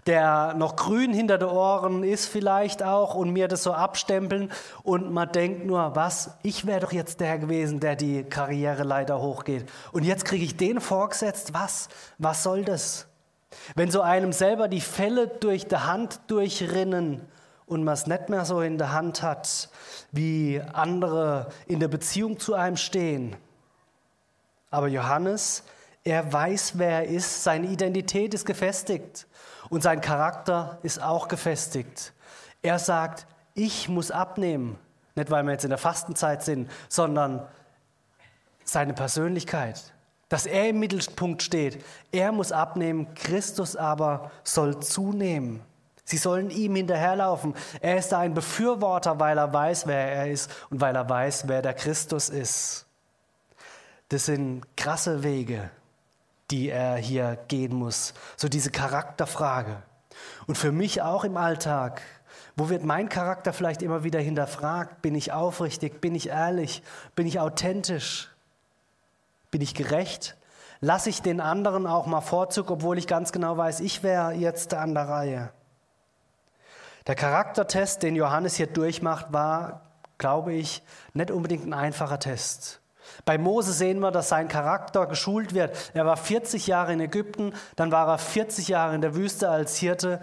der 0.05 0.53
noch 0.53 0.75
grün 0.75 1.13
hinter 1.13 1.37
den 1.37 1.49
Ohren 1.49 2.03
ist 2.03 2.27
vielleicht 2.27 2.83
auch 2.83 3.15
und 3.15 3.31
mir 3.31 3.47
das 3.47 3.63
so 3.63 3.73
abstempeln. 3.73 4.51
Und 4.83 5.11
man 5.11 5.31
denkt 5.31 5.65
nur, 5.65 5.95
was, 5.95 6.31
ich 6.43 6.65
wäre 6.65 6.81
doch 6.81 6.91
jetzt 6.91 7.19
der 7.19 7.37
gewesen, 7.37 7.79
der 7.79 7.95
die 7.95 8.23
Karriereleiter 8.23 9.21
hochgeht. 9.21 9.69
Und 9.91 10.03
jetzt 10.03 10.25
kriege 10.25 10.43
ich 10.43 10.57
den 10.57 10.79
vorgesetzt, 10.79 11.53
was, 11.53 11.89
was 12.17 12.43
soll 12.43 12.63
das? 12.63 13.07
Wenn 13.75 13.91
so 13.91 14.01
einem 14.01 14.31
selber 14.31 14.67
die 14.67 14.81
Fälle 14.81 15.27
durch 15.27 15.67
die 15.67 15.75
Hand 15.75 16.21
durchrinnen 16.27 17.21
und 17.65 17.83
man 17.83 17.93
es 17.93 18.07
nicht 18.07 18.29
mehr 18.29 18.45
so 18.45 18.61
in 18.61 18.77
der 18.77 18.93
Hand 18.93 19.21
hat, 19.21 19.69
wie 20.11 20.61
andere 20.73 21.47
in 21.67 21.79
der 21.79 21.87
Beziehung 21.87 22.39
zu 22.39 22.53
einem 22.53 22.77
stehen. 22.77 23.35
Aber 24.71 24.87
Johannes, 24.87 25.63
er 26.03 26.31
weiß, 26.31 26.73
wer 26.77 26.89
er 26.89 27.05
ist, 27.05 27.43
seine 27.43 27.67
Identität 27.67 28.33
ist 28.33 28.45
gefestigt 28.45 29.27
und 29.69 29.83
sein 29.83 30.01
Charakter 30.01 30.79
ist 30.83 31.01
auch 31.01 31.27
gefestigt. 31.27 32.13
Er 32.61 32.79
sagt, 32.79 33.27
ich 33.53 33.89
muss 33.89 34.11
abnehmen, 34.11 34.77
nicht 35.15 35.31
weil 35.31 35.43
wir 35.43 35.51
jetzt 35.51 35.63
in 35.63 35.69
der 35.69 35.77
Fastenzeit 35.77 36.43
sind, 36.43 36.69
sondern 36.87 37.47
seine 38.63 38.93
Persönlichkeit, 38.93 39.93
dass 40.29 40.45
er 40.45 40.69
im 40.69 40.79
Mittelpunkt 40.79 41.41
steht. 41.41 41.83
Er 42.11 42.31
muss 42.31 42.51
abnehmen, 42.51 43.13
Christus 43.15 43.75
aber 43.75 44.31
soll 44.43 44.79
zunehmen. 44.79 45.61
Sie 46.05 46.17
sollen 46.17 46.49
ihm 46.49 46.75
hinterherlaufen. 46.75 47.53
Er 47.81 47.97
ist 47.97 48.11
da 48.11 48.19
ein 48.19 48.33
Befürworter, 48.33 49.19
weil 49.19 49.37
er 49.37 49.53
weiß, 49.53 49.85
wer 49.85 50.11
er 50.11 50.31
ist 50.31 50.49
und 50.69 50.81
weil 50.81 50.95
er 50.95 51.07
weiß, 51.07 51.47
wer 51.47 51.61
der 51.61 51.75
Christus 51.75 52.29
ist. 52.29 52.87
Das 54.09 54.25
sind 54.25 54.63
krasse 54.75 55.21
Wege, 55.21 55.69
die 56.51 56.69
er 56.69 56.95
hier 56.97 57.37
gehen 57.47 57.75
muss. 57.75 58.13
So 58.37 58.49
diese 58.49 58.71
Charakterfrage. 58.71 59.83
Und 60.47 60.57
für 60.57 60.71
mich 60.71 61.01
auch 61.01 61.23
im 61.23 61.37
Alltag. 61.37 62.01
Wo 62.55 62.69
wird 62.69 62.83
mein 62.83 63.09
Charakter 63.09 63.53
vielleicht 63.53 63.81
immer 63.81 64.03
wieder 64.03 64.19
hinterfragt? 64.19 65.01
Bin 65.01 65.15
ich 65.15 65.31
aufrichtig? 65.31 66.01
Bin 66.01 66.15
ich 66.15 66.29
ehrlich? 66.29 66.83
Bin 67.15 67.27
ich 67.27 67.39
authentisch? 67.39 68.29
Bin 69.51 69.61
ich 69.61 69.73
gerecht? 69.73 70.35
Lasse 70.81 71.09
ich 71.09 71.21
den 71.21 71.41
anderen 71.41 71.87
auch 71.87 72.05
mal 72.05 72.21
Vorzug, 72.21 72.71
obwohl 72.71 72.97
ich 72.97 73.07
ganz 73.07 73.31
genau 73.31 73.57
weiß, 73.57 73.81
ich 73.81 74.03
wäre 74.03 74.33
jetzt 74.33 74.73
an 74.73 74.93
der 74.93 75.09
Reihe? 75.09 75.51
Der 77.07 77.15
Charaktertest, 77.15 78.03
den 78.03 78.15
Johannes 78.15 78.55
hier 78.55 78.67
durchmacht, 78.67 79.33
war, 79.33 79.81
glaube 80.17 80.53
ich, 80.53 80.83
nicht 81.13 81.31
unbedingt 81.31 81.65
ein 81.65 81.73
einfacher 81.73 82.19
Test. 82.19 82.81
Bei 83.25 83.37
Mose 83.37 83.73
sehen 83.73 83.99
wir, 83.99 84.11
dass 84.11 84.29
sein 84.29 84.47
Charakter 84.47 85.05
geschult 85.05 85.53
wird. 85.53 85.91
Er 85.93 86.05
war 86.05 86.17
40 86.17 86.67
Jahre 86.67 86.93
in 86.93 86.99
Ägypten, 86.99 87.53
dann 87.75 87.91
war 87.91 88.07
er 88.07 88.17
40 88.17 88.67
Jahre 88.67 88.95
in 88.95 89.01
der 89.01 89.15
Wüste 89.15 89.49
als 89.49 89.77
Hirte 89.77 90.19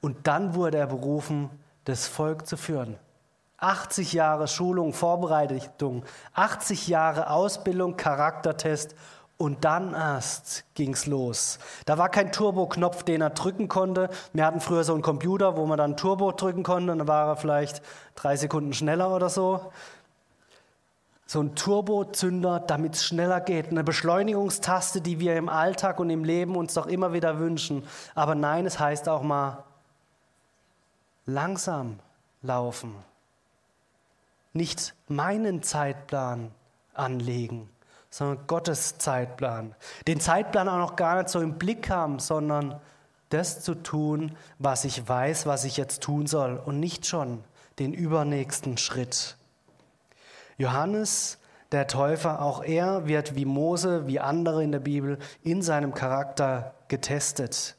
und 0.00 0.26
dann 0.26 0.54
wurde 0.54 0.78
er 0.78 0.86
berufen, 0.86 1.50
das 1.84 2.06
Volk 2.06 2.46
zu 2.46 2.56
führen. 2.56 2.96
80 3.58 4.14
Jahre 4.14 4.48
Schulung, 4.48 4.92
Vorbereitung, 4.94 6.04
80 6.34 6.88
Jahre 6.88 7.30
Ausbildung, 7.30 7.96
Charaktertest 7.96 8.94
und 9.36 9.64
dann 9.64 9.94
erst 9.94 10.64
ging's 10.74 11.06
los. 11.06 11.58
Da 11.86 11.96
war 11.96 12.10
kein 12.10 12.32
Turbo-Knopf, 12.32 13.04
den 13.04 13.22
er 13.22 13.30
drücken 13.30 13.68
konnte. 13.68 14.10
Wir 14.32 14.44
hatten 14.44 14.60
früher 14.60 14.84
so 14.84 14.92
einen 14.92 15.02
Computer, 15.02 15.56
wo 15.56 15.64
man 15.64 15.78
dann 15.78 15.96
Turbo 15.96 16.32
drücken 16.32 16.62
konnte 16.62 16.92
und 16.92 16.98
dann 16.98 17.08
war 17.08 17.26
er 17.26 17.36
vielleicht 17.36 17.80
drei 18.16 18.36
Sekunden 18.36 18.74
schneller 18.74 19.14
oder 19.14 19.30
so. 19.30 19.72
So 21.30 21.40
ein 21.40 21.54
Turbozünder, 21.54 22.58
damit 22.58 22.94
es 22.94 23.04
schneller 23.04 23.40
geht. 23.40 23.68
Eine 23.68 23.84
Beschleunigungstaste, 23.84 25.00
die 25.00 25.20
wir 25.20 25.36
im 25.36 25.48
Alltag 25.48 26.00
und 26.00 26.10
im 26.10 26.24
Leben 26.24 26.56
uns 26.56 26.74
doch 26.74 26.86
immer 26.86 27.12
wieder 27.12 27.38
wünschen. 27.38 27.84
Aber 28.16 28.34
nein, 28.34 28.66
es 28.66 28.80
heißt 28.80 29.08
auch 29.08 29.22
mal 29.22 29.62
langsam 31.26 32.00
laufen 32.42 32.96
nicht 34.52 34.94
meinen 35.08 35.62
Zeitplan 35.62 36.50
anlegen, 36.94 37.68
sondern 38.10 38.46
Gottes 38.46 38.98
Zeitplan. 38.98 39.74
Den 40.06 40.20
Zeitplan 40.20 40.68
auch 40.68 40.78
noch 40.78 40.96
gar 40.96 41.16
nicht 41.16 41.28
so 41.28 41.40
im 41.40 41.58
Blick 41.58 41.90
haben, 41.90 42.18
sondern 42.18 42.80
das 43.28 43.62
zu 43.62 43.76
tun, 43.76 44.36
was 44.58 44.84
ich 44.84 45.08
weiß, 45.08 45.46
was 45.46 45.64
ich 45.64 45.76
jetzt 45.76 46.02
tun 46.02 46.26
soll 46.26 46.60
und 46.64 46.80
nicht 46.80 47.06
schon 47.06 47.44
den 47.78 47.92
übernächsten 47.92 48.76
Schritt. 48.76 49.36
Johannes, 50.60 51.38
der 51.72 51.86
Täufer, 51.86 52.42
auch 52.42 52.62
er 52.62 53.06
wird 53.06 53.34
wie 53.34 53.46
Mose, 53.46 54.06
wie 54.06 54.20
andere 54.20 54.62
in 54.62 54.72
der 54.72 54.80
Bibel, 54.80 55.18
in 55.42 55.62
seinem 55.62 55.94
Charakter 55.94 56.74
getestet. 56.88 57.76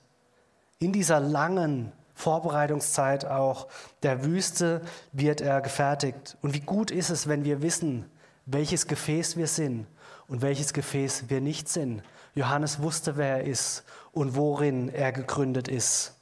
In 0.80 0.92
dieser 0.92 1.20
langen 1.20 1.92
Vorbereitungszeit 2.16 3.26
auch 3.26 3.68
der 4.02 4.26
Wüste 4.26 4.82
wird 5.12 5.42
er 5.42 5.62
gefertigt. 5.62 6.38
Und 6.42 6.56
wie 6.56 6.62
gut 6.62 6.90
ist 6.90 7.12
es, 7.12 7.28
wenn 7.28 7.46
wir 7.46 7.62
wissen, 7.62 8.10
welches 8.48 8.88
Gefäß 8.88 9.38
wir 9.38 9.48
sind 9.48 9.86
und 10.28 10.42
welches 10.42 10.74
Gefäß 10.74 11.26
wir 11.30 11.40
nicht 11.40 11.70
sind. 11.70 12.02
Johannes 12.34 12.82
wusste, 12.82 13.16
wer 13.16 13.38
er 13.38 13.44
ist 13.44 13.84
und 14.12 14.36
worin 14.36 14.90
er 14.90 15.12
gegründet 15.12 15.68
ist. 15.68 16.16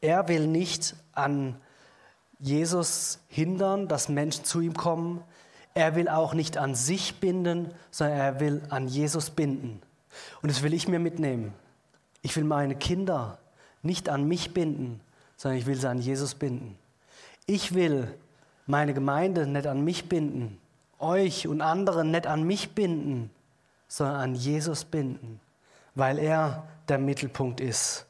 Er 0.00 0.28
will 0.28 0.46
nicht 0.46 0.94
an 1.12 1.56
Jesus 2.38 3.20
hindern, 3.28 3.88
dass 3.88 4.08
Menschen 4.08 4.44
zu 4.44 4.60
ihm 4.60 4.74
kommen. 4.74 5.22
Er 5.74 5.96
will 5.96 6.08
auch 6.08 6.34
nicht 6.34 6.56
an 6.56 6.74
sich 6.74 7.20
binden, 7.20 7.72
sondern 7.90 8.18
er 8.18 8.40
will 8.40 8.62
an 8.70 8.88
Jesus 8.88 9.30
binden. 9.30 9.80
Und 10.42 10.50
das 10.50 10.62
will 10.62 10.74
ich 10.74 10.88
mir 10.88 10.98
mitnehmen. 10.98 11.54
Ich 12.22 12.36
will 12.36 12.44
meine 12.44 12.76
Kinder 12.76 13.38
nicht 13.82 14.08
an 14.08 14.26
mich 14.26 14.54
binden, 14.54 15.00
sondern 15.36 15.58
ich 15.58 15.66
will 15.66 15.76
sie 15.76 15.88
an 15.88 15.98
Jesus 15.98 16.34
binden. 16.34 16.78
Ich 17.46 17.74
will 17.74 18.14
meine 18.66 18.94
Gemeinde 18.94 19.46
nicht 19.46 19.66
an 19.66 19.84
mich 19.84 20.08
binden, 20.08 20.58
euch 20.98 21.46
und 21.46 21.60
andere 21.60 22.04
nicht 22.04 22.26
an 22.26 22.44
mich 22.44 22.70
binden, 22.70 23.30
sondern 23.88 24.16
an 24.16 24.34
Jesus 24.34 24.84
binden, 24.84 25.40
weil 25.94 26.18
er 26.18 26.66
der 26.88 26.98
Mittelpunkt 26.98 27.60
ist. 27.60 28.06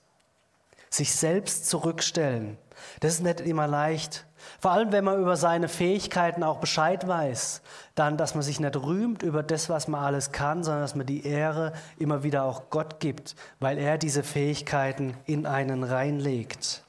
Sich 0.90 1.12
selbst 1.12 1.68
zurückstellen, 1.68 2.56
das 3.00 3.14
ist 3.14 3.22
nicht 3.22 3.40
immer 3.40 3.66
leicht. 3.66 4.26
Vor 4.60 4.72
allem, 4.72 4.92
wenn 4.92 5.04
man 5.04 5.20
über 5.20 5.36
seine 5.36 5.68
Fähigkeiten 5.68 6.42
auch 6.42 6.58
Bescheid 6.58 7.06
weiß, 7.06 7.62
dann, 7.94 8.16
dass 8.16 8.34
man 8.34 8.42
sich 8.42 8.60
nicht 8.60 8.76
rühmt 8.76 9.22
über 9.22 9.42
das, 9.42 9.68
was 9.68 9.88
man 9.88 10.02
alles 10.04 10.32
kann, 10.32 10.64
sondern 10.64 10.82
dass 10.82 10.94
man 10.94 11.06
die 11.06 11.26
Ehre 11.26 11.72
immer 11.98 12.22
wieder 12.22 12.44
auch 12.44 12.70
Gott 12.70 13.00
gibt, 13.00 13.36
weil 13.60 13.78
er 13.78 13.98
diese 13.98 14.22
Fähigkeiten 14.22 15.16
in 15.24 15.46
einen 15.46 15.84
reinlegt. 15.84 16.82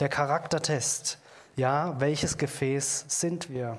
Der 0.00 0.08
Charaktertest. 0.08 1.18
Ja, 1.56 1.98
welches 2.00 2.36
Gefäß 2.36 3.06
sind 3.08 3.48
wir? 3.48 3.78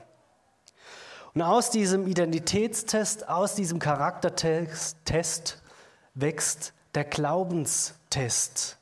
Und 1.36 1.44
aus 1.44 1.70
diesem 1.70 2.08
Identitätstest, 2.08 3.30
aus 3.30 3.54
diesem 3.54 3.78
Charaktertest 3.78 4.98
wächst 6.16 6.74
der 6.96 7.04
Glaubenstest. 7.04 8.77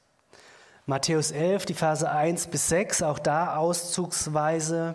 Matthäus 0.88 1.32
11, 1.32 1.66
die 1.66 1.74
Verse 1.74 2.08
1 2.08 2.48
bis 2.48 2.70
6, 2.70 3.02
auch 3.02 3.18
da 3.18 3.56
auszugsweise. 3.56 4.94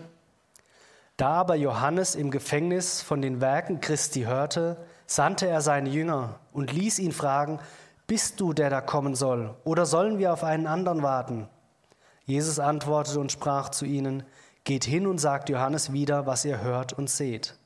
Da 1.17 1.31
aber 1.33 1.57
Johannes 1.57 2.15
im 2.15 2.31
Gefängnis 2.31 3.03
von 3.03 3.21
den 3.21 3.41
Werken 3.41 3.81
Christi 3.81 4.23
hörte, 4.23 4.77
sandte 5.07 5.49
er 5.49 5.61
seine 5.61 5.89
Jünger 5.89 6.39
und 6.53 6.73
ließ 6.73 7.01
ihn 7.01 7.11
fragen, 7.11 7.59
bist 8.07 8.41
du 8.41 8.53
der 8.53 8.71
da 8.71 8.81
kommen 8.81 9.17
soll, 9.17 9.57
oder 9.65 9.85
sollen 9.85 10.19
wir 10.19 10.33
auf 10.33 10.45
einen 10.45 10.69
anderen 10.69 11.03
warten? 11.03 11.49
Jesus 12.25 12.61
antwortete 12.61 13.19
und 13.19 13.33
sprach 13.33 13.71
zu 13.71 13.85
ihnen, 13.85 14.23
geht 14.63 14.85
hin 14.85 15.09
und 15.09 15.19
sagt 15.19 15.49
Johannes 15.49 15.93
wieder, 15.93 16.25
was 16.25 16.45
ihr 16.45 16.61
hört 16.61 16.93
und 16.93 17.11
seht. 17.11 17.60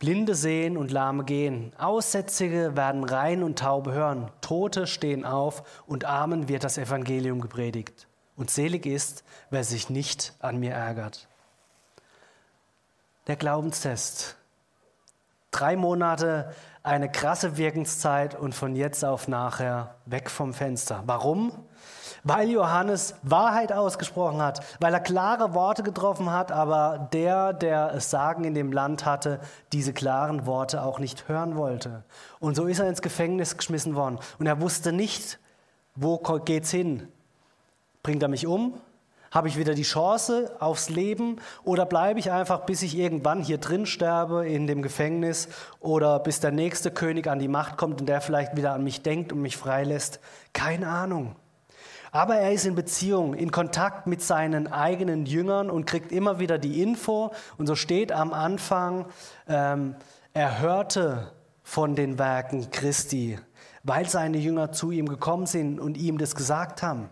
Blinde 0.00 0.34
sehen 0.34 0.78
und 0.78 0.90
Lahme 0.90 1.24
gehen, 1.24 1.72
Aussätzige 1.76 2.74
werden 2.74 3.04
rein 3.04 3.42
und 3.42 3.58
taube 3.58 3.92
hören, 3.92 4.30
Tote 4.40 4.86
stehen 4.86 5.26
auf 5.26 5.62
und 5.86 6.06
Armen 6.06 6.48
wird 6.48 6.64
das 6.64 6.78
Evangelium 6.78 7.42
gepredigt. 7.42 8.08
Und 8.34 8.50
selig 8.50 8.86
ist, 8.86 9.24
wer 9.50 9.62
sich 9.62 9.90
nicht 9.90 10.32
an 10.40 10.58
mir 10.58 10.72
ärgert. 10.72 11.28
Der 13.26 13.36
Glaubenstest. 13.36 14.36
Drei 15.50 15.76
Monate, 15.76 16.54
eine 16.82 17.12
krasse 17.12 17.58
Wirkenszeit 17.58 18.34
und 18.34 18.54
von 18.54 18.74
jetzt 18.74 19.04
auf 19.04 19.28
nachher 19.28 19.96
weg 20.06 20.30
vom 20.30 20.54
Fenster. 20.54 21.02
Warum? 21.04 21.52
Weil 22.24 22.50
Johannes 22.50 23.14
Wahrheit 23.22 23.72
ausgesprochen 23.72 24.42
hat, 24.42 24.60
weil 24.80 24.94
er 24.94 25.00
klare 25.00 25.54
Worte 25.54 25.82
getroffen 25.82 26.30
hat, 26.30 26.52
aber 26.52 27.08
der, 27.12 27.52
der 27.52 27.92
es 27.94 28.10
sagen 28.10 28.44
in 28.44 28.54
dem 28.54 28.72
Land 28.72 29.04
hatte, 29.04 29.40
diese 29.72 29.92
klaren 29.92 30.46
Worte 30.46 30.82
auch 30.82 30.98
nicht 30.98 31.28
hören 31.28 31.56
wollte. 31.56 32.04
Und 32.38 32.56
so 32.56 32.66
ist 32.66 32.78
er 32.78 32.88
ins 32.88 33.02
Gefängnis 33.02 33.56
geschmissen 33.56 33.94
worden. 33.94 34.18
Und 34.38 34.46
er 34.46 34.60
wusste 34.60 34.92
nicht, 34.92 35.38
wo 35.94 36.18
geht's 36.18 36.70
hin? 36.70 37.08
Bringt 38.02 38.22
er 38.22 38.28
mich 38.28 38.46
um? 38.46 38.74
Habe 39.30 39.46
ich 39.46 39.56
wieder 39.56 39.74
die 39.74 39.82
Chance 39.82 40.56
aufs 40.58 40.90
Leben 40.90 41.36
oder 41.62 41.86
bleibe 41.86 42.18
ich 42.18 42.32
einfach, 42.32 42.60
bis 42.66 42.82
ich 42.82 42.98
irgendwann 42.98 43.42
hier 43.42 43.58
drin 43.58 43.86
sterbe 43.86 44.48
in 44.48 44.66
dem 44.66 44.82
Gefängnis 44.82 45.48
oder 45.78 46.18
bis 46.18 46.40
der 46.40 46.50
nächste 46.50 46.90
König 46.90 47.28
an 47.28 47.38
die 47.38 47.46
Macht 47.46 47.76
kommt 47.76 48.00
und 48.00 48.08
der 48.08 48.20
vielleicht 48.20 48.56
wieder 48.56 48.72
an 48.72 48.82
mich 48.82 49.02
denkt 49.02 49.32
und 49.32 49.40
mich 49.40 49.56
freilässt? 49.56 50.18
Keine 50.52 50.88
Ahnung. 50.88 51.36
Aber 52.12 52.36
er 52.36 52.52
ist 52.52 52.66
in 52.66 52.74
Beziehung, 52.74 53.34
in 53.34 53.50
Kontakt 53.50 54.06
mit 54.06 54.22
seinen 54.22 54.66
eigenen 54.66 55.26
Jüngern 55.26 55.70
und 55.70 55.86
kriegt 55.86 56.10
immer 56.10 56.38
wieder 56.38 56.58
die 56.58 56.82
Info. 56.82 57.32
Und 57.56 57.66
so 57.66 57.76
steht 57.76 58.12
am 58.12 58.32
Anfang, 58.32 59.06
ähm, 59.46 59.94
er 60.32 60.60
hörte 60.60 61.32
von 61.62 61.94
den 61.94 62.18
Werken 62.18 62.70
Christi, 62.70 63.38
weil 63.84 64.08
seine 64.08 64.38
Jünger 64.38 64.72
zu 64.72 64.90
ihm 64.90 65.08
gekommen 65.08 65.46
sind 65.46 65.78
und 65.78 65.96
ihm 65.96 66.18
das 66.18 66.34
gesagt 66.34 66.82
haben. 66.82 67.08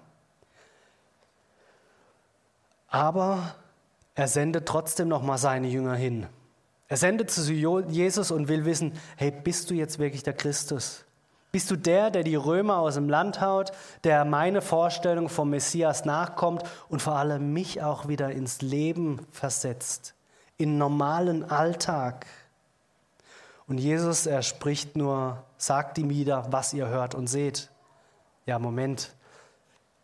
Aber 2.89 3.55
er 4.15 4.27
sendet 4.27 4.67
trotzdem 4.67 5.09
noch 5.09 5.23
mal 5.23 5.39
seine 5.39 5.69
Jünger 5.69 5.95
hin. 5.95 6.27
Er 6.89 6.97
sendet 6.97 7.31
zu 7.31 7.53
Jesus 7.53 8.31
und 8.31 8.49
will 8.49 8.65
wissen, 8.65 8.95
hey, 9.17 9.31
bist 9.31 9.71
du 9.71 9.75
jetzt 9.75 9.99
wirklich 9.99 10.23
der 10.23 10.33
Christus? 10.33 11.05
Bist 11.51 11.71
du 11.71 11.77
der, 11.77 12.11
der 12.11 12.25
die 12.25 12.37
Römer 12.37 12.79
aus 12.79 12.95
dem 12.95 13.09
Land 13.09 13.41
haut, 13.41 13.73
der 14.05 14.25
meine 14.25 14.61
Vorstellung 14.61 15.29
vom 15.29 15.51
Messias 15.51 16.05
nachkommt 16.05 16.63
und 16.89 17.01
vor 17.01 17.15
allem 17.15 17.53
mich 17.53 17.83
auch 17.83 18.07
wieder 18.07 18.31
ins 18.31 18.61
Leben 18.61 19.27
versetzt, 19.33 20.15
in 20.59 20.77
normalen 20.77 21.51
Alltag? 21.51 22.27
Und 23.67 23.79
Jesus, 23.79 24.27
er 24.27 24.43
spricht 24.43 24.97
nur, 24.97 25.43
sagt 25.57 25.99
ihm 25.99 26.11
wieder, 26.11 26.47
was 26.51 26.73
ihr 26.75 26.89
hört 26.89 27.15
und 27.15 27.27
seht. 27.29 27.71
Ja, 28.47 28.59
Moment. 28.59 29.15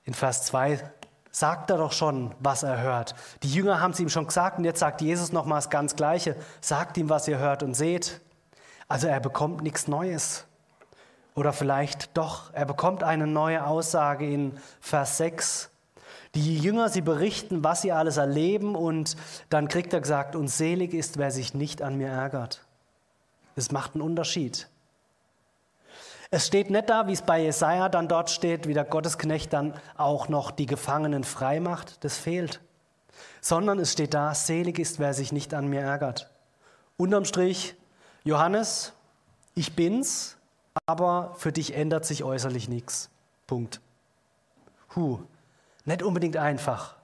In 0.05 0.13
Vers 0.13 0.45
2 0.45 0.83
sagt 1.31 1.71
er 1.71 1.79
doch 1.79 1.93
schon, 1.93 2.35
was 2.41 2.63
er 2.63 2.81
hört. 2.81 3.15
Die 3.43 3.53
Jünger 3.53 3.81
haben 3.81 3.91
es 3.91 4.01
ihm 4.01 4.09
schon 4.09 4.27
gesagt 4.27 4.59
und 4.59 4.65
jetzt 4.65 4.81
sagt 4.81 5.01
Jesus 5.01 5.33
nochmal 5.33 5.59
das 5.59 5.71
ganz 5.71 5.97
Gleiche. 5.97 6.37
Sagt 6.61 6.97
ihm, 6.97 7.09
was 7.09 7.27
ihr 7.27 7.39
hört 7.39 7.63
und 7.63 7.75
seht. 7.75 8.21
Also 8.87 9.09
er 9.09 9.21
bekommt 9.21 9.63
nichts 9.63 9.89
Neues. 9.89 10.45
Oder 11.35 11.53
vielleicht 11.53 12.17
doch, 12.17 12.53
er 12.53 12.65
bekommt 12.65 13.03
eine 13.03 13.27
neue 13.27 13.67
Aussage 13.67 14.29
in 14.29 14.57
Vers 14.81 15.19
6. 15.19 15.71
Die 16.35 16.59
Jünger, 16.59 16.89
sie 16.89 17.01
berichten, 17.01 17.65
was 17.65 17.83
sie 17.83 17.93
alles 17.93 18.17
erleben 18.17 18.77
und 18.77 19.17
dann 19.51 19.69
kriegt 19.69 19.93
er 19.93 20.01
gesagt, 20.01 20.37
und 20.37 20.49
selig 20.49 20.95
ist, 20.95 21.19
wer 21.19 21.31
sich 21.31 21.55
nicht 21.55 21.83
an 21.83 21.97
mir 21.97 22.09
ärgert. 22.09 22.65
Es 23.57 23.71
macht 23.71 23.95
einen 23.95 24.03
Unterschied. 24.03 24.69
Es 26.31 26.47
steht 26.47 26.71
nicht 26.71 26.91
da, 26.91 27.07
wie 27.07 27.13
es 27.13 27.23
bei 27.23 27.41
Jesaja 27.41 27.89
dann 27.89 28.09
dort 28.09 28.31
steht, 28.31 28.67
wie 28.67 28.75
der 28.75 28.85
Gottesknecht 28.85 29.53
dann 29.53 29.75
auch 29.97 30.29
noch 30.29 30.51
die 30.51 30.67
Gefangenen 30.67 31.23
frei 31.23 31.61
macht. 31.61 32.03
Das 32.03 32.19
fehlt. 32.19 32.61
Sondern 33.41 33.79
es 33.79 33.93
steht 33.93 34.15
da, 34.15 34.35
selig 34.35 34.81
ist, 34.81 34.99
wer 34.99 35.15
sich 35.15 35.31
nicht 35.31 35.55
an 35.55 35.69
mir 35.69 35.83
ärgert. 35.83 36.31
Unterm 36.97 37.25
Strich, 37.25 37.77
Johannes, 38.25 38.93
ich 39.55 39.77
bin's, 39.77 40.37
aber 40.87 41.35
für 41.37 41.53
dich 41.53 41.75
ändert 41.75 42.05
sich 42.05 42.25
äußerlich 42.25 42.69
nichts. 42.69 43.11
Punkt. 43.47 43.81
Huh, 44.95 45.21
nicht 45.85 46.03
unbedingt 46.03 46.37
einfach. 46.37 46.97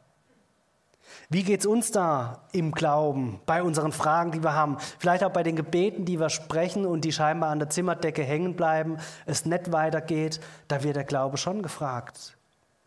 Wie 1.28 1.42
geht 1.42 1.60
es 1.60 1.66
uns 1.66 1.90
da 1.90 2.42
im 2.52 2.72
Glauben, 2.72 3.40
bei 3.46 3.62
unseren 3.62 3.92
Fragen, 3.92 4.32
die 4.32 4.42
wir 4.42 4.54
haben, 4.54 4.78
vielleicht 4.98 5.22
auch 5.24 5.32
bei 5.32 5.42
den 5.42 5.56
Gebeten, 5.56 6.04
die 6.04 6.18
wir 6.18 6.28
sprechen 6.28 6.86
und 6.86 7.02
die 7.04 7.12
scheinbar 7.12 7.50
an 7.50 7.58
der 7.58 7.70
Zimmerdecke 7.70 8.22
hängen 8.22 8.56
bleiben, 8.56 8.98
es 9.26 9.44
nicht 9.44 9.72
weitergeht, 9.72 10.40
da 10.68 10.82
wird 10.82 10.96
der 10.96 11.04
Glaube 11.04 11.36
schon 11.36 11.62
gefragt. 11.62 12.36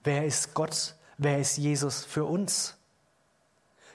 Wer 0.03 0.25
ist 0.25 0.53
Gott? 0.53 0.95
Wer 1.17 1.39
ist 1.39 1.57
Jesus 1.57 2.03
für 2.03 2.25
uns? 2.25 2.77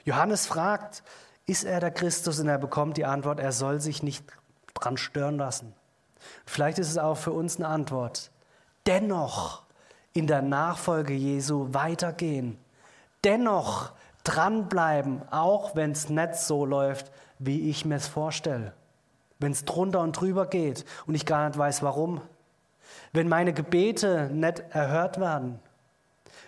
Johannes 0.05 0.47
fragt, 0.47 1.03
ist 1.45 1.63
er 1.63 1.79
der 1.79 1.91
Christus? 1.91 2.39
Und 2.39 2.47
er 2.47 2.57
bekommt 2.57 2.97
die 2.97 3.05
Antwort, 3.05 3.39
er 3.39 3.51
soll 3.51 3.79
sich 3.79 4.01
nicht 4.01 4.23
dran 4.73 4.97
stören 4.97 5.37
lassen. 5.37 5.73
Vielleicht 6.45 6.79
ist 6.79 6.89
es 6.89 6.97
auch 6.97 7.17
für 7.17 7.31
uns 7.31 7.57
eine 7.57 7.67
Antwort. 7.67 8.31
Dennoch 8.85 9.63
in 10.13 10.27
der 10.27 10.41
Nachfolge 10.41 11.13
Jesu 11.13 11.67
weitergehen. 11.71 12.57
Dennoch 13.23 13.91
dranbleiben, 14.23 15.21
auch 15.31 15.75
wenn 15.75 15.91
es 15.91 16.09
nicht 16.09 16.35
so 16.35 16.65
läuft, 16.65 17.11
wie 17.37 17.69
ich 17.69 17.85
mir 17.85 17.95
es 17.95 18.07
vorstelle. 18.07 18.73
Wenn 19.39 19.51
es 19.51 19.65
drunter 19.65 20.01
und 20.01 20.19
drüber 20.19 20.45
geht 20.45 20.85
und 21.07 21.15
ich 21.15 21.25
gar 21.25 21.47
nicht 21.47 21.57
weiß, 21.57 21.83
warum. 21.83 22.21
Wenn 23.13 23.29
meine 23.29 23.53
Gebete 23.53 24.29
nicht 24.33 24.59
erhört 24.71 25.19
werden. 25.19 25.59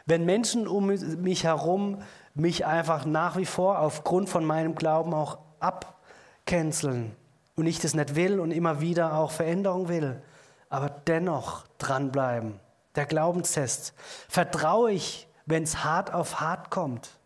Wenn 0.06 0.26
Menschen 0.26 0.68
um 0.68 0.88
mich 0.88 1.44
herum 1.44 2.02
mich 2.34 2.66
einfach 2.66 3.06
nach 3.06 3.38
wie 3.38 3.46
vor 3.46 3.80
aufgrund 3.80 4.30
von 4.30 4.44
meinem 4.44 4.76
Glauben 4.76 5.14
auch 5.14 5.38
ab 5.60 6.00
canceln 6.46 7.16
und 7.56 7.66
ich 7.66 7.80
das 7.80 7.94
nicht 7.94 8.16
will 8.16 8.40
und 8.40 8.52
immer 8.52 8.82
wieder 8.82 9.14
auch 9.16 9.32
Veränderung 9.32 9.88
will, 9.88 10.22
aber 10.70 10.90
dennoch 10.90 11.66
dranbleiben. 11.78 12.60
Der 12.96 13.06
Glaubenstest. 13.06 13.94
Vertraue 14.28 14.92
ich, 14.92 15.28
wenn 15.46 15.64
es 15.64 15.84
hart 15.84 16.14
auf 16.14 16.40
hart 16.40 16.70
kommt, 16.70 17.18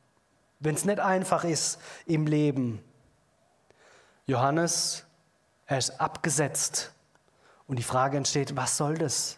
wenn 0.60 0.76
es 0.76 0.86
nicht 0.86 1.00
einfach 1.00 1.44
ist 1.44 1.80
im 2.06 2.28
Leben. 2.28 2.84
Johannes, 4.28 5.06
er 5.66 5.78
ist 5.78 6.00
abgesetzt 6.00 6.92
und 7.68 7.78
die 7.78 7.84
Frage 7.84 8.18
entsteht, 8.18 8.56
was 8.56 8.78
soll 8.78 8.96
das? 8.96 9.38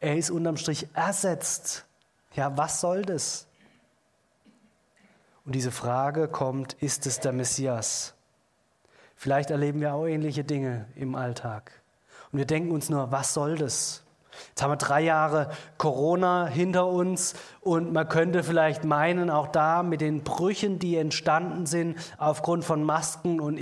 Er 0.00 0.16
ist 0.16 0.30
unterm 0.30 0.56
Strich 0.56 0.88
ersetzt. 0.94 1.84
Ja, 2.34 2.56
was 2.56 2.80
soll 2.80 3.02
das? 3.02 3.46
Und 5.44 5.54
diese 5.54 5.72
Frage 5.72 6.28
kommt, 6.28 6.74
ist 6.74 7.06
es 7.06 7.20
der 7.20 7.32
Messias? 7.32 8.14
Vielleicht 9.20 9.50
erleben 9.50 9.82
wir 9.82 9.92
auch 9.92 10.06
ähnliche 10.06 10.44
Dinge 10.44 10.86
im 10.96 11.14
Alltag. 11.14 11.72
Und 12.32 12.38
wir 12.38 12.46
denken 12.46 12.70
uns 12.70 12.88
nur, 12.88 13.12
was 13.12 13.34
soll 13.34 13.56
das? 13.56 14.02
Jetzt 14.48 14.62
haben 14.62 14.70
wir 14.70 14.76
drei 14.76 15.02
Jahre 15.02 15.50
Corona 15.76 16.46
hinter 16.46 16.86
uns 16.86 17.34
und 17.60 17.92
man 17.92 18.08
könnte 18.08 18.42
vielleicht 18.42 18.84
meinen, 18.84 19.28
auch 19.28 19.48
da 19.48 19.82
mit 19.82 20.00
den 20.00 20.24
Brüchen, 20.24 20.78
die 20.78 20.96
entstanden 20.96 21.66
sind 21.66 21.98
aufgrund 22.16 22.64
von 22.64 22.82
Masken 22.82 23.40
und 23.40 23.58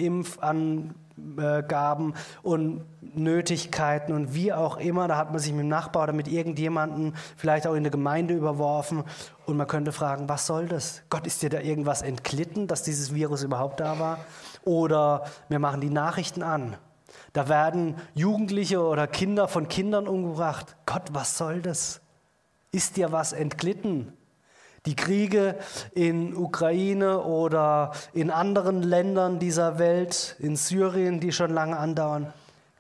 Impfangaben 1.39 2.15
und 2.43 2.85
Nötigkeiten 3.01 4.13
und 4.13 4.35
wie 4.35 4.53
auch 4.53 4.77
immer, 4.79 5.09
da 5.09 5.17
hat 5.17 5.31
man 5.31 5.39
sich 5.39 5.53
mit 5.53 5.61
dem 5.61 5.69
Nachbar 5.69 6.05
oder 6.05 6.13
mit 6.13 6.29
irgendjemandem 6.29 7.15
vielleicht 7.37 7.67
auch 7.67 7.75
in 7.75 7.85
der 7.85 7.93
Gemeinde 7.93 8.35
überworfen 8.35 9.05
und 9.47 9.57
man 9.57 9.67
könnte 9.67 9.93
fragen, 9.93 10.29
was 10.29 10.47
soll 10.47 10.67
das? 10.67 11.03
Gott, 11.11 11.27
ist 11.27 11.43
dir 11.43 11.51
da 11.51 11.61
irgendwas 11.61 12.03
entglitten, 12.03 12.67
dass 12.67 12.83
dieses 12.83 13.15
Virus 13.15 13.43
überhaupt 13.43 13.81
da 13.81 13.99
war? 13.99 14.19
Oder 14.65 15.25
wir 15.49 15.59
machen 15.59 15.81
die 15.81 15.91
Nachrichten 15.91 16.43
an. 16.43 16.77
Da 17.33 17.49
werden 17.49 17.97
Jugendliche 18.15 18.81
oder 18.83 19.07
Kinder 19.07 19.49
von 19.49 19.69
Kindern 19.69 20.07
umgebracht. 20.07 20.77
Gott, 20.87 21.09
was 21.13 21.39
soll 21.39 21.63
das? 21.63 22.01
Ist 22.71 22.97
dir 22.97 23.13
was 23.13 23.33
entglitten? 23.33 24.13
Die 24.89 24.97
Kriege 24.97 25.59
in 25.93 26.35
Ukraine 26.35 27.23
oder 27.23 27.93
in 28.13 28.31
anderen 28.31 28.83
Ländern 28.83 29.39
dieser 29.39 29.79
Welt, 29.79 30.35
in 30.39 30.57
Syrien, 30.57 31.21
die 31.21 31.31
schon 31.31 31.53
lange 31.53 31.77
andauern. 31.77 32.33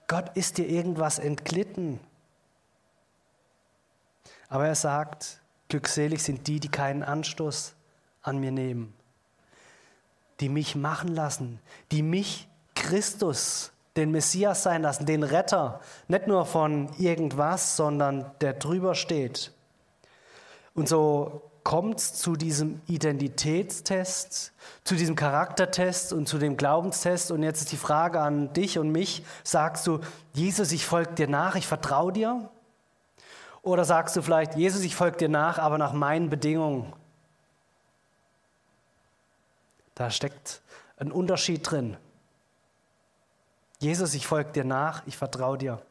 Gott, 0.06 0.30
ist 0.34 0.56
dir 0.58 0.66
irgendwas 0.66 1.18
entglitten? 1.18 2.00
Aber 4.48 4.66
er 4.66 4.74
sagt, 4.74 5.40
glückselig 5.68 6.22
sind 6.22 6.46
die, 6.46 6.58
die 6.58 6.70
keinen 6.70 7.02
Anstoß 7.02 7.74
an 8.22 8.38
mir 8.40 8.52
nehmen 8.52 8.94
die 10.40 10.48
mich 10.48 10.76
machen 10.76 11.14
lassen, 11.14 11.60
die 11.90 12.02
mich 12.02 12.48
Christus, 12.74 13.72
den 13.96 14.12
Messias 14.12 14.62
sein 14.62 14.82
lassen, 14.82 15.06
den 15.06 15.24
Retter, 15.24 15.80
nicht 16.06 16.28
nur 16.28 16.46
von 16.46 16.88
irgendwas, 16.98 17.76
sondern 17.76 18.30
der 18.40 18.52
drüber 18.52 18.94
steht. 18.94 19.52
Und 20.74 20.88
so 20.88 21.42
kommt 21.68 22.00
es 22.00 22.14
zu 22.14 22.35
diesem 22.35 22.81
Identitätstest, 22.87 24.54
zu 24.85 24.94
diesem 24.94 25.16
Charaktertest 25.16 26.14
und 26.14 26.26
zu 26.26 26.38
dem 26.38 26.57
Glaubenstest. 26.57 27.31
Und 27.31 27.42
jetzt 27.42 27.61
ist 27.61 27.72
die 27.72 27.76
Frage 27.76 28.22
an 28.22 28.54
dich 28.54 28.78
und 28.78 28.90
mich, 28.90 29.22
sagst 29.44 29.87
du, 29.87 30.00
Jesus, 30.33 30.72
ich 30.72 30.87
folge 30.87 31.12
dir 31.12 31.28
nach, 31.28 31.57
ich 31.57 31.66
vertraue 31.66 32.11
dir? 32.11 32.48
Oder 33.61 33.85
sagst 33.85 34.16
du 34.16 34.22
vielleicht, 34.22 34.54
Jesus, 34.54 34.81
ich 34.81 34.96
folge 34.96 35.18
dir 35.18 35.28
nach, 35.28 35.59
aber 35.59 35.76
nach 35.76 35.92
meinen 35.92 36.31
Bedingungen? 36.31 36.90
Da 39.94 40.11
steckt 40.11 40.62
ein 40.96 41.12
Unterschied 41.12 41.70
drin. 41.70 41.98
Jesus, 43.78 44.14
ich 44.14 44.26
folge 44.26 44.52
dir 44.52 44.64
nach, 44.64 45.02
ich 45.04 45.18
vertraue 45.18 45.59
dir. 45.59 45.83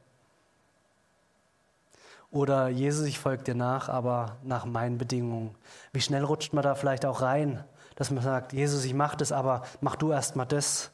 Oder 2.32 2.68
Jesus, 2.68 3.08
ich 3.08 3.20
folge 3.20 3.44
dir 3.44 3.56
nach, 3.56 3.90
aber 3.90 4.38
nach 4.44 4.66
meinen 4.66 4.98
Bedingungen. 4.98 5.56
Wie 5.94 6.02
schnell 6.02 6.24
rutscht 6.24 6.54
man 6.54 6.64
da 6.64 6.76
vielleicht 6.76 7.06
auch 7.06 7.22
rein, 7.22 7.64
dass 7.96 8.12
man 8.12 8.24
sagt, 8.24 8.54
Jesus, 8.54 8.84
ich 8.86 8.94
mache 8.94 9.18
das, 9.18 9.32
aber 9.32 9.64
mach 9.82 9.96
du 9.96 10.12
erst 10.12 10.36
mal 10.36 10.46
das. 10.46 10.92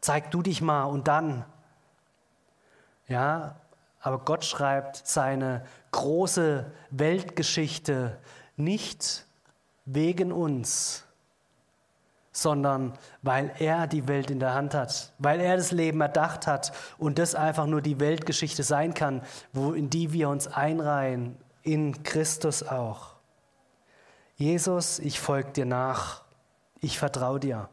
Zeig 0.00 0.30
du 0.30 0.42
dich 0.42 0.62
mal 0.62 0.84
und 0.84 1.06
dann. 1.06 1.44
Ja, 3.06 3.56
aber 4.00 4.18
Gott 4.18 4.44
schreibt 4.44 5.06
seine 5.06 5.64
große 5.92 6.70
Weltgeschichte 6.90 8.18
nicht 8.56 9.26
wegen 9.84 10.32
uns, 10.32 11.04
sondern 12.34 12.92
weil 13.22 13.52
er 13.60 13.86
die 13.86 14.08
Welt 14.08 14.30
in 14.30 14.40
der 14.40 14.54
Hand 14.54 14.74
hat, 14.74 15.12
weil 15.18 15.40
er 15.40 15.56
das 15.56 15.70
Leben 15.70 16.00
erdacht 16.00 16.46
hat 16.46 16.72
und 16.98 17.18
das 17.18 17.34
einfach 17.34 17.66
nur 17.66 17.80
die 17.80 18.00
Weltgeschichte 18.00 18.64
sein 18.64 18.92
kann, 18.92 19.22
wo, 19.52 19.72
in 19.72 19.88
die 19.88 20.12
wir 20.12 20.28
uns 20.28 20.48
einreihen, 20.48 21.36
in 21.62 22.02
Christus 22.02 22.64
auch. 22.64 23.14
Jesus, 24.36 24.98
ich 24.98 25.20
folge 25.20 25.52
dir 25.52 25.64
nach, 25.64 26.22
ich 26.80 26.98
vertraue 26.98 27.38
dir. 27.38 27.68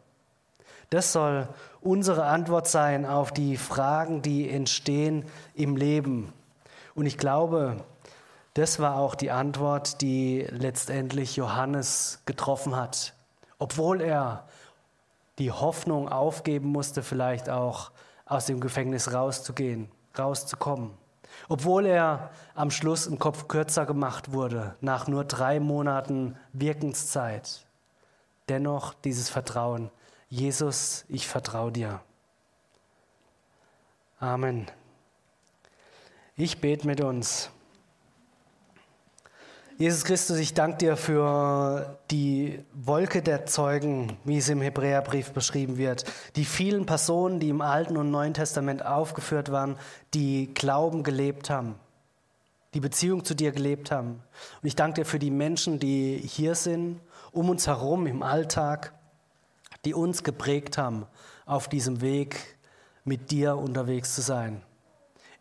Das 0.92 1.12
soll 1.12 1.50
unsere 1.82 2.26
Antwort 2.26 2.68
sein 2.68 3.06
auf 3.08 3.32
die 3.32 3.58
Fragen, 3.58 4.22
die 4.22 4.48
entstehen 4.48 5.26
im 5.56 5.76
Leben. 5.76 6.32
Und 6.94 7.08
ich 7.08 7.18
glaube, 7.18 7.78
das 8.54 8.80
war 8.80 8.98
auch 8.98 9.16
die 9.16 9.32
Antwort, 9.32 10.02
die 10.02 10.46
letztendlich 10.52 11.36
Johannes 11.36 12.22
getroffen 12.26 12.76
hat 12.76 13.16
obwohl 13.62 14.02
er 14.02 14.48
die 15.38 15.52
Hoffnung 15.52 16.10
aufgeben 16.10 16.70
musste, 16.70 17.04
vielleicht 17.04 17.48
auch 17.48 17.92
aus 18.26 18.48
dem 18.48 18.60
Gefängnis 18.60 19.14
rauszugehen, 19.14 19.92
rauszukommen. 20.18 20.98
Obwohl 21.48 21.86
er 21.86 22.32
am 22.56 22.72
Schluss 22.72 23.06
im 23.06 23.20
Kopf 23.20 23.48
kürzer 23.48 23.86
gemacht 23.86 24.32
wurde, 24.32 24.76
nach 24.82 25.08
nur 25.08 25.26
drei 25.26 25.60
Monaten 25.60 26.36
Wirkenszeit. 26.54 27.68
Dennoch 28.50 28.96
dieses 28.96 29.30
Vertrauen. 29.30 29.92
Jesus, 30.28 31.06
ich 31.08 31.28
vertraue 31.28 31.72
dir. 31.72 32.02
Amen. 34.20 34.72
Ich 36.36 36.62
bete 36.62 36.88
mit 36.88 37.00
uns. 37.00 37.52
Jesus 39.78 40.04
Christus, 40.04 40.38
ich 40.38 40.54
danke 40.54 40.78
dir 40.78 40.98
für 40.98 41.98
die 42.12 42.64
Wolke 42.74 43.22
der 43.22 43.46
Zeugen, 43.46 44.18
wie 44.26 44.38
es 44.38 44.50
im 44.50 44.62
Hebräerbrief 44.62 45.32
beschrieben 45.32 45.78
wird. 45.78 46.06
Die 46.36 46.46
vielen 46.46 46.86
Personen, 46.86 47.40
die 47.40 47.50
im 47.50 47.62
Alten 47.62 47.98
und 47.98 48.12
Neuen 48.12 48.34
Testament 48.34 48.86
aufgeführt 48.86 49.52
waren, 49.52 49.78
die 50.14 50.54
Glauben 50.54 51.04
gelebt 51.04 51.50
haben, 51.50 51.76
die 52.74 52.80
Beziehung 52.80 53.26
zu 53.26 53.34
dir 53.34 53.52
gelebt 53.52 53.92
haben. 53.92 54.22
Und 54.62 54.68
ich 54.68 54.76
danke 54.76 55.02
dir 55.02 55.06
für 55.06 55.20
die 55.20 55.32
Menschen, 55.32 55.80
die 55.80 56.18
hier 56.18 56.56
sind, 56.56 57.00
um 57.32 57.50
uns 57.50 57.66
herum 57.66 58.06
im 58.06 58.22
Alltag, 58.22 58.94
die 59.84 59.96
uns 59.96 60.24
geprägt 60.24 60.78
haben, 60.78 61.08
auf 61.46 61.68
diesem 61.68 62.02
Weg 62.02 62.58
mit 63.04 63.32
dir 63.32 63.58
unterwegs 63.58 64.14
zu 64.14 64.22
sein. 64.22 64.62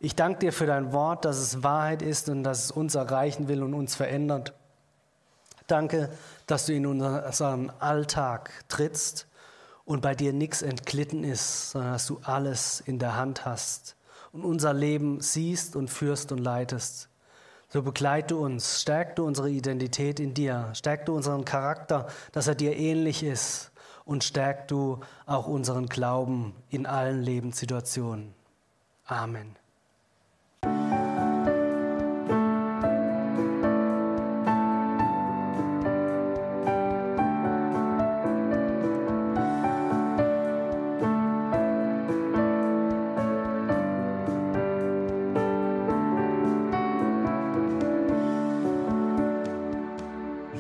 Ich 0.03 0.17
danke 0.17 0.39
dir 0.39 0.53
für 0.55 0.65
dein 0.65 0.95
Wort, 0.95 1.27
dass 1.27 1.37
es 1.37 1.63
Wahrheit 1.63 2.01
ist 2.01 2.31
und 2.31 2.43
dass 2.43 2.65
es 2.65 2.71
uns 2.71 2.95
erreichen 2.95 3.49
will 3.49 3.63
und 3.63 3.75
uns 3.75 3.95
verändert. 3.95 4.55
Danke, 5.67 6.09
dass 6.47 6.65
du 6.65 6.73
in 6.73 6.87
unseren 6.87 7.71
Alltag 7.79 8.51
trittst 8.69 9.29
und 9.85 10.01
bei 10.01 10.15
dir 10.15 10.33
nichts 10.33 10.63
entglitten 10.63 11.23
ist, 11.23 11.73
sondern 11.73 11.93
dass 11.93 12.07
du 12.07 12.19
alles 12.23 12.81
in 12.81 12.99
der 12.99 13.17
Hand 13.17 13.45
hast 13.45 13.95
und 14.33 14.43
unser 14.43 14.73
Leben 14.73 15.21
siehst 15.21 15.77
und 15.77 15.91
führst 15.91 16.33
und 16.33 16.39
leitest. 16.39 17.11
So 17.69 17.83
begleite 17.83 18.37
uns, 18.37 18.81
stärk 18.81 19.17
du 19.17 19.27
unsere 19.27 19.51
Identität 19.51 20.19
in 20.19 20.33
dir, 20.33 20.71
stärk 20.73 21.05
du 21.07 21.15
unseren 21.15 21.45
Charakter, 21.45 22.09
dass 22.33 22.49
er 22.49 22.55
dir 22.55 22.75
ähnlich 22.75 23.23
ist 23.23 23.71
und 24.07 24.25
stärk 24.25 24.67
du 24.67 25.01
auch 25.27 25.47
unseren 25.47 25.87
Glauben 25.87 26.55
in 26.71 26.87
allen 26.87 27.23
Lebenssituationen. 27.23 28.35
Amen. 29.05 29.60